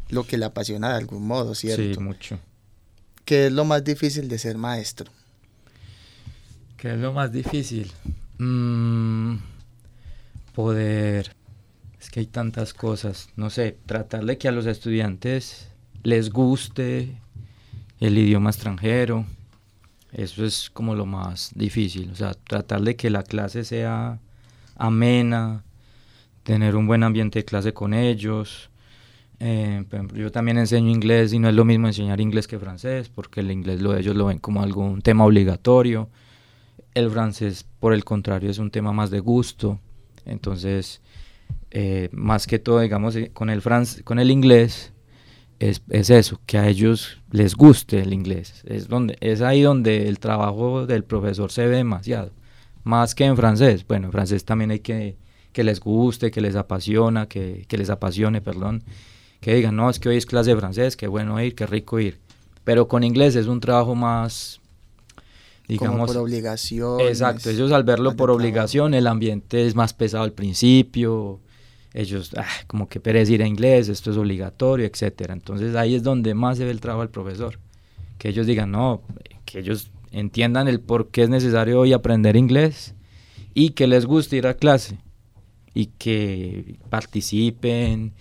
Lo 0.10 0.26
que 0.26 0.38
le 0.38 0.46
apasiona 0.46 0.90
de 0.90 0.96
algún 0.96 1.26
modo, 1.26 1.56
¿cierto? 1.56 1.82
Sí, 1.82 2.00
mucho. 2.00 2.40
¿Qué 3.26 3.48
es 3.48 3.54
lo 3.54 3.66
más 3.66 3.84
difícil 3.84 4.28
de 4.28 4.38
ser 4.38 4.58
maestro? 4.58 5.12
¿Qué 6.78 6.94
es 6.94 7.00
lo 7.00 7.14
más 7.14 7.32
difícil? 7.32 7.92
Mm, 8.38 9.38
poder... 10.54 11.36
Es 12.00 12.10
que 12.10 12.20
hay 12.20 12.26
tantas 12.26 12.74
cosas. 12.74 13.30
No 13.38 13.50
sé, 13.50 13.78
tratar 13.86 14.26
de 14.26 14.38
que 14.38 14.50
a 14.50 14.52
los 14.52 14.66
estudiantes 14.66 15.70
les 16.04 16.30
guste 16.30 17.16
el 18.02 18.18
idioma 18.18 18.50
extranjero. 18.50 19.26
Eso 20.12 20.46
es 20.46 20.70
como 20.70 20.96
lo 20.96 21.06
más 21.06 21.52
difícil. 21.56 22.12
O 22.12 22.16
sea, 22.16 22.34
tratar 22.34 22.82
de 22.82 22.98
que 22.98 23.10
la 23.10 23.24
clase 23.24 23.64
sea 23.64 24.20
amena, 24.76 25.64
tener 26.44 26.76
un 26.76 26.88
buen 26.88 27.04
ambiente 27.04 27.40
de 27.40 27.46
clase 27.46 27.74
con 27.74 27.94
ellos. 27.94 28.70
Eh, 29.40 29.84
yo 30.14 30.32
también 30.32 30.58
enseño 30.58 30.90
inglés 30.90 31.34
y 31.34 31.40
no 31.40 31.50
es 31.50 31.56
lo 31.56 31.66
mismo 31.66 31.88
enseñar 31.88 32.22
inglés 32.22 32.48
que 32.48 32.60
francés, 32.60 33.10
porque 33.10 33.42
el 33.42 33.52
inglés 33.52 33.82
lo, 33.82 33.96
ellos 33.96 34.16
lo 34.16 34.28
ven 34.28 34.40
como 34.40 34.62
algún 34.62 35.02
tema 35.02 35.26
obligatorio. 35.26 36.10
El 36.94 37.10
francés, 37.10 37.66
por 37.80 37.94
el 37.94 38.04
contrario, 38.04 38.50
es 38.50 38.60
un 38.60 38.72
tema 38.72 38.94
más 38.94 39.10
de 39.10 39.20
gusto. 39.20 39.80
Entonces, 40.26 41.02
eh, 41.72 42.10
más 42.12 42.48
que 42.48 42.60
todo, 42.60 42.80
digamos, 42.80 43.16
eh, 43.16 43.32
con 43.34 43.50
el, 43.50 43.62
con 44.04 44.20
el 44.20 44.32
inglés, 44.32 44.94
es, 45.60 45.82
es, 45.90 46.10
eso, 46.10 46.40
que 46.46 46.58
a 46.58 46.68
ellos 46.68 47.22
les 47.32 47.56
guste 47.56 48.00
el 48.00 48.14
inglés. 48.14 48.64
Es, 48.66 48.88
donde, 48.88 49.18
es 49.22 49.42
ahí 49.42 49.62
donde 49.62 50.08
el 50.08 50.20
trabajo 50.20 50.86
del 50.86 51.04
profesor 51.04 51.52
se 51.52 51.68
ve 51.68 51.78
demasiado. 51.78 52.32
Más 52.84 53.16
que 53.16 53.26
en 53.26 53.38
francés. 53.38 53.86
Bueno, 53.88 54.08
en 54.08 54.12
francés 54.12 54.46
también 54.46 54.72
hay 54.72 54.80
que 54.80 55.18
que 55.54 55.64
les 55.64 55.80
guste, 55.80 56.32
que 56.32 56.42
les 56.42 56.56
apasiona, 56.56 57.28
que, 57.28 57.66
que 57.68 57.78
les 57.78 57.90
apasione, 57.90 58.42
perdón. 58.42 58.84
Que 59.40 59.54
digan, 59.54 59.76
no, 59.76 59.90
es 59.90 60.00
que 60.00 60.10
hoy 60.10 60.18
es 60.18 60.26
clase 60.26 60.50
de 60.50 60.58
francés, 60.58 60.98
qué 60.98 61.08
bueno 61.08 61.40
ir, 61.42 61.56
qué 61.56 61.66
rico 61.66 62.00
ir. 62.00 62.20
Pero 62.64 62.88
con 62.88 63.04
inglés 63.04 63.36
es 63.36 63.48
un 63.48 63.60
trabajo 63.60 63.94
más, 63.94 64.60
digamos... 65.68 65.96
Como 65.96 66.08
por 66.08 66.18
obligación. 66.18 67.00
Exacto, 67.02 67.50
ellos 67.50 67.72
al 67.72 67.84
verlo 67.84 68.16
por 68.16 68.32
obligación, 68.32 68.94
el 68.94 69.06
ambiente 69.06 69.66
es 69.66 69.76
más 69.76 69.94
pesado 69.94 70.24
al 70.24 70.32
principio, 70.32 71.40
ellos, 71.94 72.32
ah, 72.36 72.48
como 72.68 72.90
que 72.90 73.00
pereza 73.00 73.34
ir 73.34 73.44
a 73.44 73.48
inglés, 73.48 73.90
esto 73.90 74.12
es 74.12 74.18
obligatorio, 74.18 74.86
etcétera. 74.86 75.34
Entonces 75.34 75.76
ahí 75.76 75.94
es 75.94 76.04
donde 76.04 76.34
más 76.34 76.58
se 76.58 76.66
ve 76.66 76.72
el 76.72 76.82
trabajo 76.82 77.02
del 77.02 77.12
profesor. 77.12 77.60
Que 78.18 78.30
ellos 78.30 78.48
digan, 78.48 78.72
no, 78.72 79.02
que 79.46 79.60
ellos 79.60 79.92
entiendan 80.14 80.68
el 80.68 80.80
por 80.80 81.10
qué 81.10 81.24
es 81.24 81.30
necesario 81.30 81.80
hoy 81.80 81.92
aprender 81.92 82.38
inglés 82.38 82.94
y 83.54 83.72
que 83.72 83.88
les 83.88 84.06
guste 84.06 84.38
ir 84.38 84.48
a 84.48 84.54
clase 84.54 85.00
y 85.74 85.88
que 85.88 86.80
participen, 86.90 88.14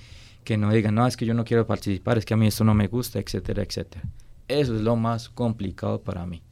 que 0.43 0.57
no 0.57 0.73
digan, 0.73 0.95
no, 0.95 1.07
es 1.07 1.17
que 1.17 1.27
yo 1.27 1.35
no 1.35 1.45
quiero 1.45 1.67
participar, 1.67 2.19
es 2.19 2.25
que 2.25 2.35
a 2.35 2.37
mí 2.37 2.47
esto 2.47 2.65
no 2.65 2.75
me 2.75 2.89
gusta, 2.89 3.21
etcétera, 3.21 3.63
etcétera. 3.63 4.03
Eso 4.49 4.75
es 4.75 4.81
lo 4.81 4.97
más 4.97 5.29
complicado 5.29 6.01
para 6.01 6.27
mí. 6.27 6.43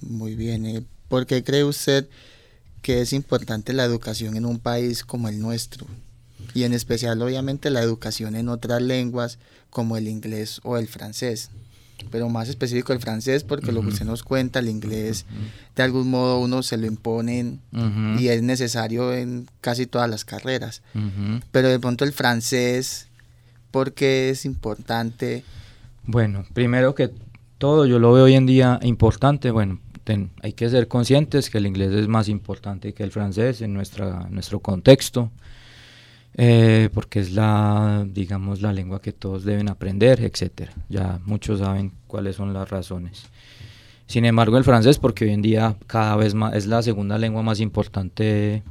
Muy 0.00 0.34
bien. 0.34 0.66
¿eh? 0.66 0.82
¿Por 1.08 1.26
qué 1.26 1.44
cree 1.44 1.64
usted 1.64 2.08
que 2.80 3.02
es 3.02 3.12
importante 3.12 3.72
la 3.72 3.84
educación 3.84 4.36
en 4.36 4.46
un 4.46 4.58
país 4.58 5.04
como 5.04 5.28
el 5.28 5.38
nuestro? 5.38 5.86
Y 6.54 6.64
en 6.64 6.72
especial, 6.72 7.22
obviamente, 7.22 7.70
la 7.70 7.82
educación 7.82 8.34
en 8.34 8.48
otras 8.48 8.82
lenguas 8.82 9.38
como 9.70 9.96
el 9.96 10.08
inglés 10.08 10.60
o 10.64 10.76
el 10.76 10.88
francés 10.88 11.50
pero 12.10 12.28
más 12.28 12.48
específico 12.48 12.92
el 12.92 13.00
francés, 13.00 13.44
porque 13.44 13.72
lo 13.72 13.82
que 13.82 13.88
usted 13.88 14.06
nos 14.06 14.22
cuenta, 14.22 14.58
el 14.58 14.68
inglés, 14.68 15.26
de 15.76 15.82
algún 15.82 16.10
modo 16.10 16.38
uno 16.38 16.62
se 16.62 16.76
lo 16.76 16.86
imponen 16.86 17.60
y 18.18 18.28
es 18.28 18.42
necesario 18.42 19.12
en 19.12 19.46
casi 19.60 19.86
todas 19.86 20.08
las 20.08 20.24
carreras. 20.24 20.82
Pero 21.50 21.68
de 21.68 21.78
pronto 21.78 22.04
el 22.04 22.12
francés, 22.12 23.08
¿por 23.70 23.92
qué 23.92 24.30
es 24.30 24.44
importante? 24.44 25.44
Bueno, 26.04 26.44
primero 26.52 26.94
que 26.94 27.10
todo, 27.58 27.86
yo 27.86 27.98
lo 27.98 28.12
veo 28.12 28.24
hoy 28.24 28.34
en 28.34 28.46
día 28.46 28.80
importante, 28.82 29.50
bueno, 29.50 29.78
hay 30.42 30.52
que 30.52 30.68
ser 30.68 30.88
conscientes 30.88 31.48
que 31.48 31.58
el 31.58 31.66
inglés 31.66 31.92
es 31.92 32.08
más 32.08 32.28
importante 32.28 32.92
que 32.92 33.04
el 33.04 33.12
francés 33.12 33.60
en 33.62 33.72
nuestra, 33.72 34.26
nuestro 34.30 34.60
contexto. 34.60 35.30
Eh, 36.34 36.88
porque 36.94 37.20
es 37.20 37.32
la, 37.32 38.06
digamos, 38.08 38.62
la 38.62 38.72
lengua 38.72 39.02
que 39.02 39.12
todos 39.12 39.44
deben 39.44 39.68
aprender, 39.68 40.20
etcétera. 40.20 40.72
Ya 40.88 41.20
muchos 41.24 41.60
saben 41.60 41.92
cuáles 42.06 42.36
son 42.36 42.52
las 42.54 42.70
razones. 42.70 43.24
Sin 44.06 44.24
embargo, 44.24 44.56
el 44.58 44.64
francés, 44.64 44.98
porque 44.98 45.24
hoy 45.24 45.32
en 45.32 45.42
día 45.42 45.76
cada 45.86 46.16
vez 46.16 46.34
más 46.34 46.54
es 46.54 46.66
la 46.66 46.82
segunda 46.82 47.18
lengua 47.18 47.42
más 47.42 47.60
importante 47.60 48.62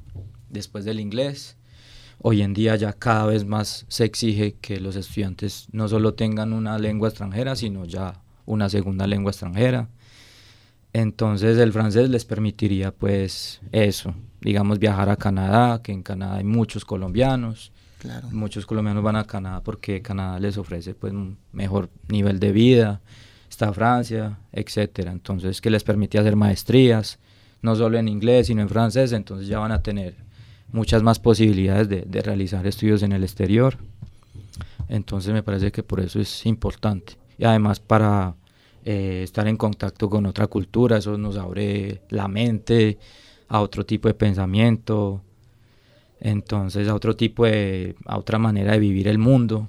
después 0.50 0.86
del 0.86 1.00
inglés. 1.00 1.58
Hoy 2.20 2.44
en 2.44 2.54
día 2.54 2.76
ya 2.76 2.94
cada 2.94 3.26
vez 3.26 3.46
más 3.46 3.86
se 3.88 4.06
exige 4.06 4.54
que 4.62 4.80
los 4.80 4.96
estudiantes 4.96 5.68
no 5.72 5.88
solo 5.88 6.14
tengan 6.14 6.54
una 6.54 6.78
lengua 6.78 7.10
extranjera, 7.10 7.56
sino 7.56 7.86
ya 7.86 8.22
una 8.46 8.70
segunda 8.70 9.08
lengua 9.08 9.32
extranjera. 9.32 9.90
Entonces 10.94 11.58
el 11.58 11.74
francés 11.74 12.10
les 12.10 12.26
permitiría 12.26 12.92
pues 12.92 13.62
eso, 13.72 14.14
digamos 14.42 14.80
viajar 14.80 15.10
a 15.10 15.16
Canadá, 15.16 15.82
que 15.82 15.92
en 15.92 16.04
Canadá 16.04 16.38
hay 16.38 16.44
muchos 16.44 16.86
colombianos. 16.86 17.72
Muchos 18.32 18.66
colombianos 18.66 19.04
van 19.04 19.16
a 19.16 19.26
Canadá 19.26 19.62
porque 19.62 20.02
Canadá 20.02 20.40
les 20.40 20.58
ofrece 20.58 20.96
pues 20.96 21.14
un 21.14 21.38
mejor 21.52 21.90
nivel 22.08 22.40
de 22.40 22.52
vida. 22.52 23.02
Está 23.48 23.72
Francia, 23.74 24.40
etcétera. 24.52 25.12
Entonces 25.12 25.62
que 25.62 25.70
les 25.70 25.84
permite 25.84 26.18
hacer 26.18 26.36
maestrías, 26.36 27.20
no 27.62 27.76
solo 27.76 28.00
en 28.00 28.08
inglés, 28.08 28.48
sino 28.48 28.62
en 28.64 28.70
francés, 28.70 29.12
entonces 29.12 29.48
ya 29.48 29.60
van 29.60 29.72
a 29.72 29.84
tener 29.84 30.16
muchas 30.72 31.04
más 31.04 31.20
posibilidades 31.20 31.90
de, 31.90 32.02
de 32.02 32.22
realizar 32.22 32.66
estudios 32.66 33.04
en 33.04 33.12
el 33.12 33.24
exterior. 33.24 33.78
Entonces 34.90 35.32
me 35.32 35.44
parece 35.44 35.72
que 35.72 35.84
por 35.84 36.00
eso 36.00 36.20
es 36.20 36.46
importante. 36.48 37.18
Y 37.38 37.46
además 37.46 37.80
para 37.80 38.36
eh, 38.84 39.22
estar 39.24 39.48
en 39.48 39.58
contacto 39.58 40.10
con 40.10 40.26
otra 40.26 40.48
cultura, 40.48 40.98
eso 40.98 41.18
nos 41.18 41.38
abre 41.38 42.02
la 42.10 42.28
mente 42.28 42.98
a 43.52 43.60
otro 43.60 43.86
tipo 43.86 44.08
de 44.08 44.14
pensamiento, 44.14 45.22
entonces 46.22 46.88
a 46.88 46.96
otro 46.96 47.18
tipo 47.18 47.46
de, 47.46 47.98
a 48.06 48.18
otra 48.18 48.40
manera 48.40 48.72
de 48.72 48.80
vivir 48.80 49.10
el 49.10 49.18
mundo. 49.18 49.68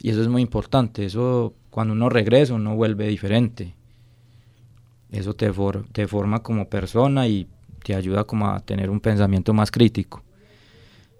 Y 0.00 0.08
eso 0.08 0.22
es 0.22 0.28
muy 0.28 0.40
importante, 0.40 1.04
eso 1.04 1.52
cuando 1.68 1.92
uno 1.92 2.08
regresa 2.08 2.54
uno 2.54 2.74
vuelve 2.74 3.06
diferente. 3.06 3.74
Eso 5.10 5.34
te, 5.34 5.52
te 5.92 6.06
forma 6.06 6.42
como 6.42 6.70
persona 6.70 7.28
y 7.28 7.46
te 7.84 7.94
ayuda 7.94 8.24
como 8.24 8.48
a 8.48 8.60
tener 8.60 8.88
un 8.88 9.00
pensamiento 9.00 9.52
más 9.52 9.70
crítico. 9.70 10.22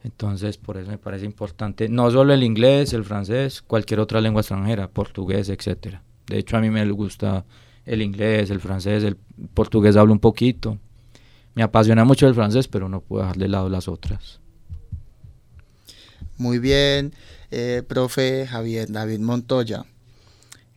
Entonces, 0.02 0.56
por 0.56 0.78
eso 0.78 0.90
me 0.90 0.96
parece 0.96 1.26
importante, 1.26 1.90
no 1.90 2.10
solo 2.10 2.32
el 2.32 2.42
inglés, 2.42 2.94
el 2.94 3.04
francés, 3.04 3.60
cualquier 3.60 4.00
otra 4.00 4.22
lengua 4.22 4.40
extranjera, 4.40 4.88
portugués, 4.88 5.50
etcétera. 5.50 6.02
De 6.26 6.38
hecho, 6.38 6.56
a 6.56 6.60
mí 6.62 6.70
me 6.70 6.90
gusta 6.90 7.44
el 7.84 8.00
inglés, 8.00 8.48
el 8.48 8.60
francés, 8.60 9.04
el 9.04 9.16
portugués 9.52 9.96
hablo 9.96 10.14
un 10.14 10.20
poquito. 10.20 10.78
Me 11.58 11.64
apasiona 11.64 12.04
mucho 12.04 12.28
el 12.28 12.36
francés, 12.36 12.68
pero 12.68 12.88
no 12.88 13.00
puedo 13.00 13.24
dejar 13.24 13.36
de 13.36 13.48
lado 13.48 13.68
las 13.68 13.88
otras. 13.88 14.38
Muy 16.36 16.60
bien, 16.60 17.12
eh, 17.50 17.82
profe 17.84 18.46
Javier 18.46 18.92
David 18.92 19.18
Montoya. 19.18 19.84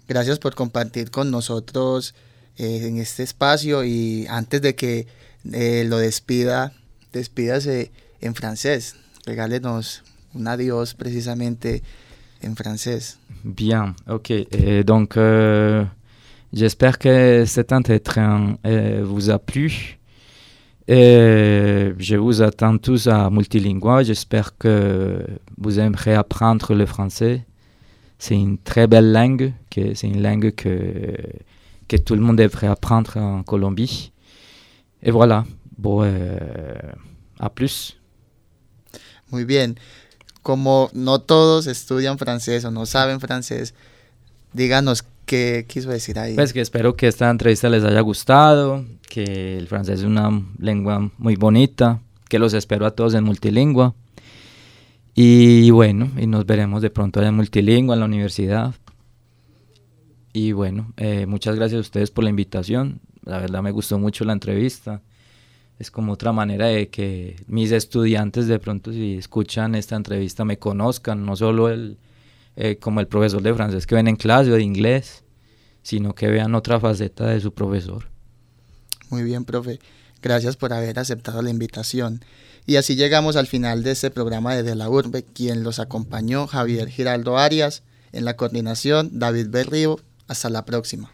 Gracias 0.08 0.40
por 0.40 0.56
compartir 0.56 1.12
con 1.12 1.30
nosotros 1.30 2.16
eh, 2.58 2.88
en 2.88 2.98
este 2.98 3.22
espacio 3.22 3.84
y 3.84 4.26
antes 4.28 4.60
de 4.64 4.74
que 4.74 5.06
eh, 5.54 5.86
lo 5.88 6.00
despida, 6.00 6.74
despídase 7.14 7.92
en 8.20 8.34
francés. 8.34 8.96
Regálenos 9.28 10.02
un 10.34 10.48
adiós 10.48 10.96
precisamente 10.96 11.84
en 12.42 12.56
français. 12.56 13.20
Bien, 13.44 13.96
ok. 14.08 14.32
Et 14.32 14.84
donc, 14.84 15.16
euh, 15.16 15.86
j'espère 16.52 16.98
que 16.98 17.46
cet 17.46 17.72
entretien 17.72 18.58
euh, 18.66 19.04
vous 19.06 19.30
a 19.30 19.38
plu. 19.38 20.01
Et 20.88 21.94
je 21.98 22.16
vous 22.16 22.42
attends 22.42 22.78
tous 22.78 23.08
à 23.08 23.30
multilingue. 23.30 24.04
J'espère 24.04 24.58
que 24.58 25.26
vous 25.58 25.80
aimerez 25.80 26.16
apprendre 26.16 26.74
le 26.74 26.86
français. 26.86 27.46
C'est 28.18 28.36
une 28.36 28.58
très 28.58 28.88
belle 28.88 29.12
langue, 29.12 29.54
c'est 29.74 30.08
une 30.08 30.22
langue 30.22 30.52
que, 30.56 31.16
tout 32.06 32.16
le 32.16 32.22
monde 32.22 32.38
devrait 32.38 32.68
apprendre 32.68 33.18
en 33.18 33.44
Colombie. 33.44 34.12
Et 35.02 35.12
voilà. 35.12 35.46
Bon, 35.78 36.04
euh, 36.04 36.38
à 37.40 37.50
plus. 37.50 37.98
Muy 39.32 39.46
bien. 39.46 39.74
como 40.42 40.90
no 40.94 41.22
todos 41.22 41.68
estudian 41.68 42.18
francés 42.18 42.66
o 42.66 42.72
no 42.72 42.86
saben 42.86 43.20
francés, 43.20 43.74
díganos 44.54 45.04
quiso 45.68 45.90
decir 45.90 46.20
ahí. 46.20 46.36
Pues 46.36 46.54
que 46.54 46.62
espero 46.62 46.96
que 46.96 47.08
esta 47.08 47.30
entrevista 47.30 47.70
les 47.70 47.84
haya 47.84 48.02
gustado, 48.02 48.86
que 49.10 49.58
el 49.58 49.68
francés 49.68 50.00
es 50.00 50.06
una 50.06 50.30
lengua 50.58 51.12
muy 51.18 51.36
bonita, 51.36 52.02
que 52.30 52.40
los 52.40 52.54
espero 52.54 52.86
a 52.86 52.92
todos 52.92 53.14
en 53.14 53.24
Multilingua. 53.24 53.94
Y 55.16 55.70
bueno, 55.72 56.10
y 56.18 56.28
nos 56.28 56.46
veremos 56.46 56.82
de 56.82 56.90
pronto 56.90 57.22
en 57.22 57.36
Multilingua, 57.36 57.96
en 57.96 58.00
la 58.00 58.06
universidad. 58.06 58.74
Y 60.34 60.52
bueno, 60.54 60.94
eh, 60.98 61.26
muchas 61.26 61.56
gracias 61.56 61.78
a 61.78 61.82
ustedes 61.82 62.12
por 62.12 62.24
la 62.24 62.30
invitación. 62.30 63.02
La 63.24 63.40
verdad 63.40 63.62
me 63.62 63.72
gustó 63.72 64.00
mucho 64.00 64.24
la 64.26 64.34
entrevista. 64.34 65.02
Es 65.80 65.92
como 65.92 66.14
otra 66.14 66.32
manera 66.32 66.68
de 66.68 66.90
que 66.90 67.36
mis 67.48 67.72
estudiantes 67.72 68.48
de 68.48 68.60
pronto 68.60 68.92
si 68.92 69.16
escuchan 69.16 69.76
esta 69.76 69.96
entrevista 69.96 70.46
me 70.46 70.60
conozcan, 70.60 71.26
no 71.26 71.36
solo 71.36 71.70
el, 71.70 71.98
eh, 72.56 72.78
como 72.78 73.00
el 73.00 73.08
profesor 73.08 73.42
de 73.42 73.54
francés 73.54 73.88
que 73.88 73.96
ven 73.96 74.08
en 74.08 74.16
clase 74.16 74.52
o 74.52 74.56
de 74.56 74.64
inglés, 74.64 75.24
sino 75.84 76.14
que 76.14 76.28
vean 76.28 76.56
otra 76.56 76.80
faceta 76.80 77.28
de 77.28 77.40
su 77.40 77.54
profesor. 77.54 78.10
Muy 79.10 79.24
bien, 79.24 79.46
profe. 79.46 79.80
Gracias 80.22 80.56
por 80.56 80.74
haber 80.74 81.00
aceptado 81.00 81.42
la 81.42 81.50
invitación. 81.50 82.24
Y 82.66 82.76
así 82.76 82.96
llegamos 82.96 83.36
al 83.36 83.48
final 83.48 83.84
de 83.84 83.92
este 83.92 84.12
programa 84.12 84.56
de 84.56 84.64
De 84.64 84.76
la 84.76 84.90
Urbe, 84.90 85.24
quien 85.24 85.64
los 85.64 85.80
acompañó 85.80 86.48
Javier 86.48 86.90
Giraldo 86.90 87.38
Arias, 87.38 87.84
en 88.12 88.26
la 88.26 88.36
coordinación 88.36 89.20
David 89.20 89.48
Berrío. 89.50 90.00
Hasta 90.28 90.50
la 90.50 90.64
próxima. 90.64 91.12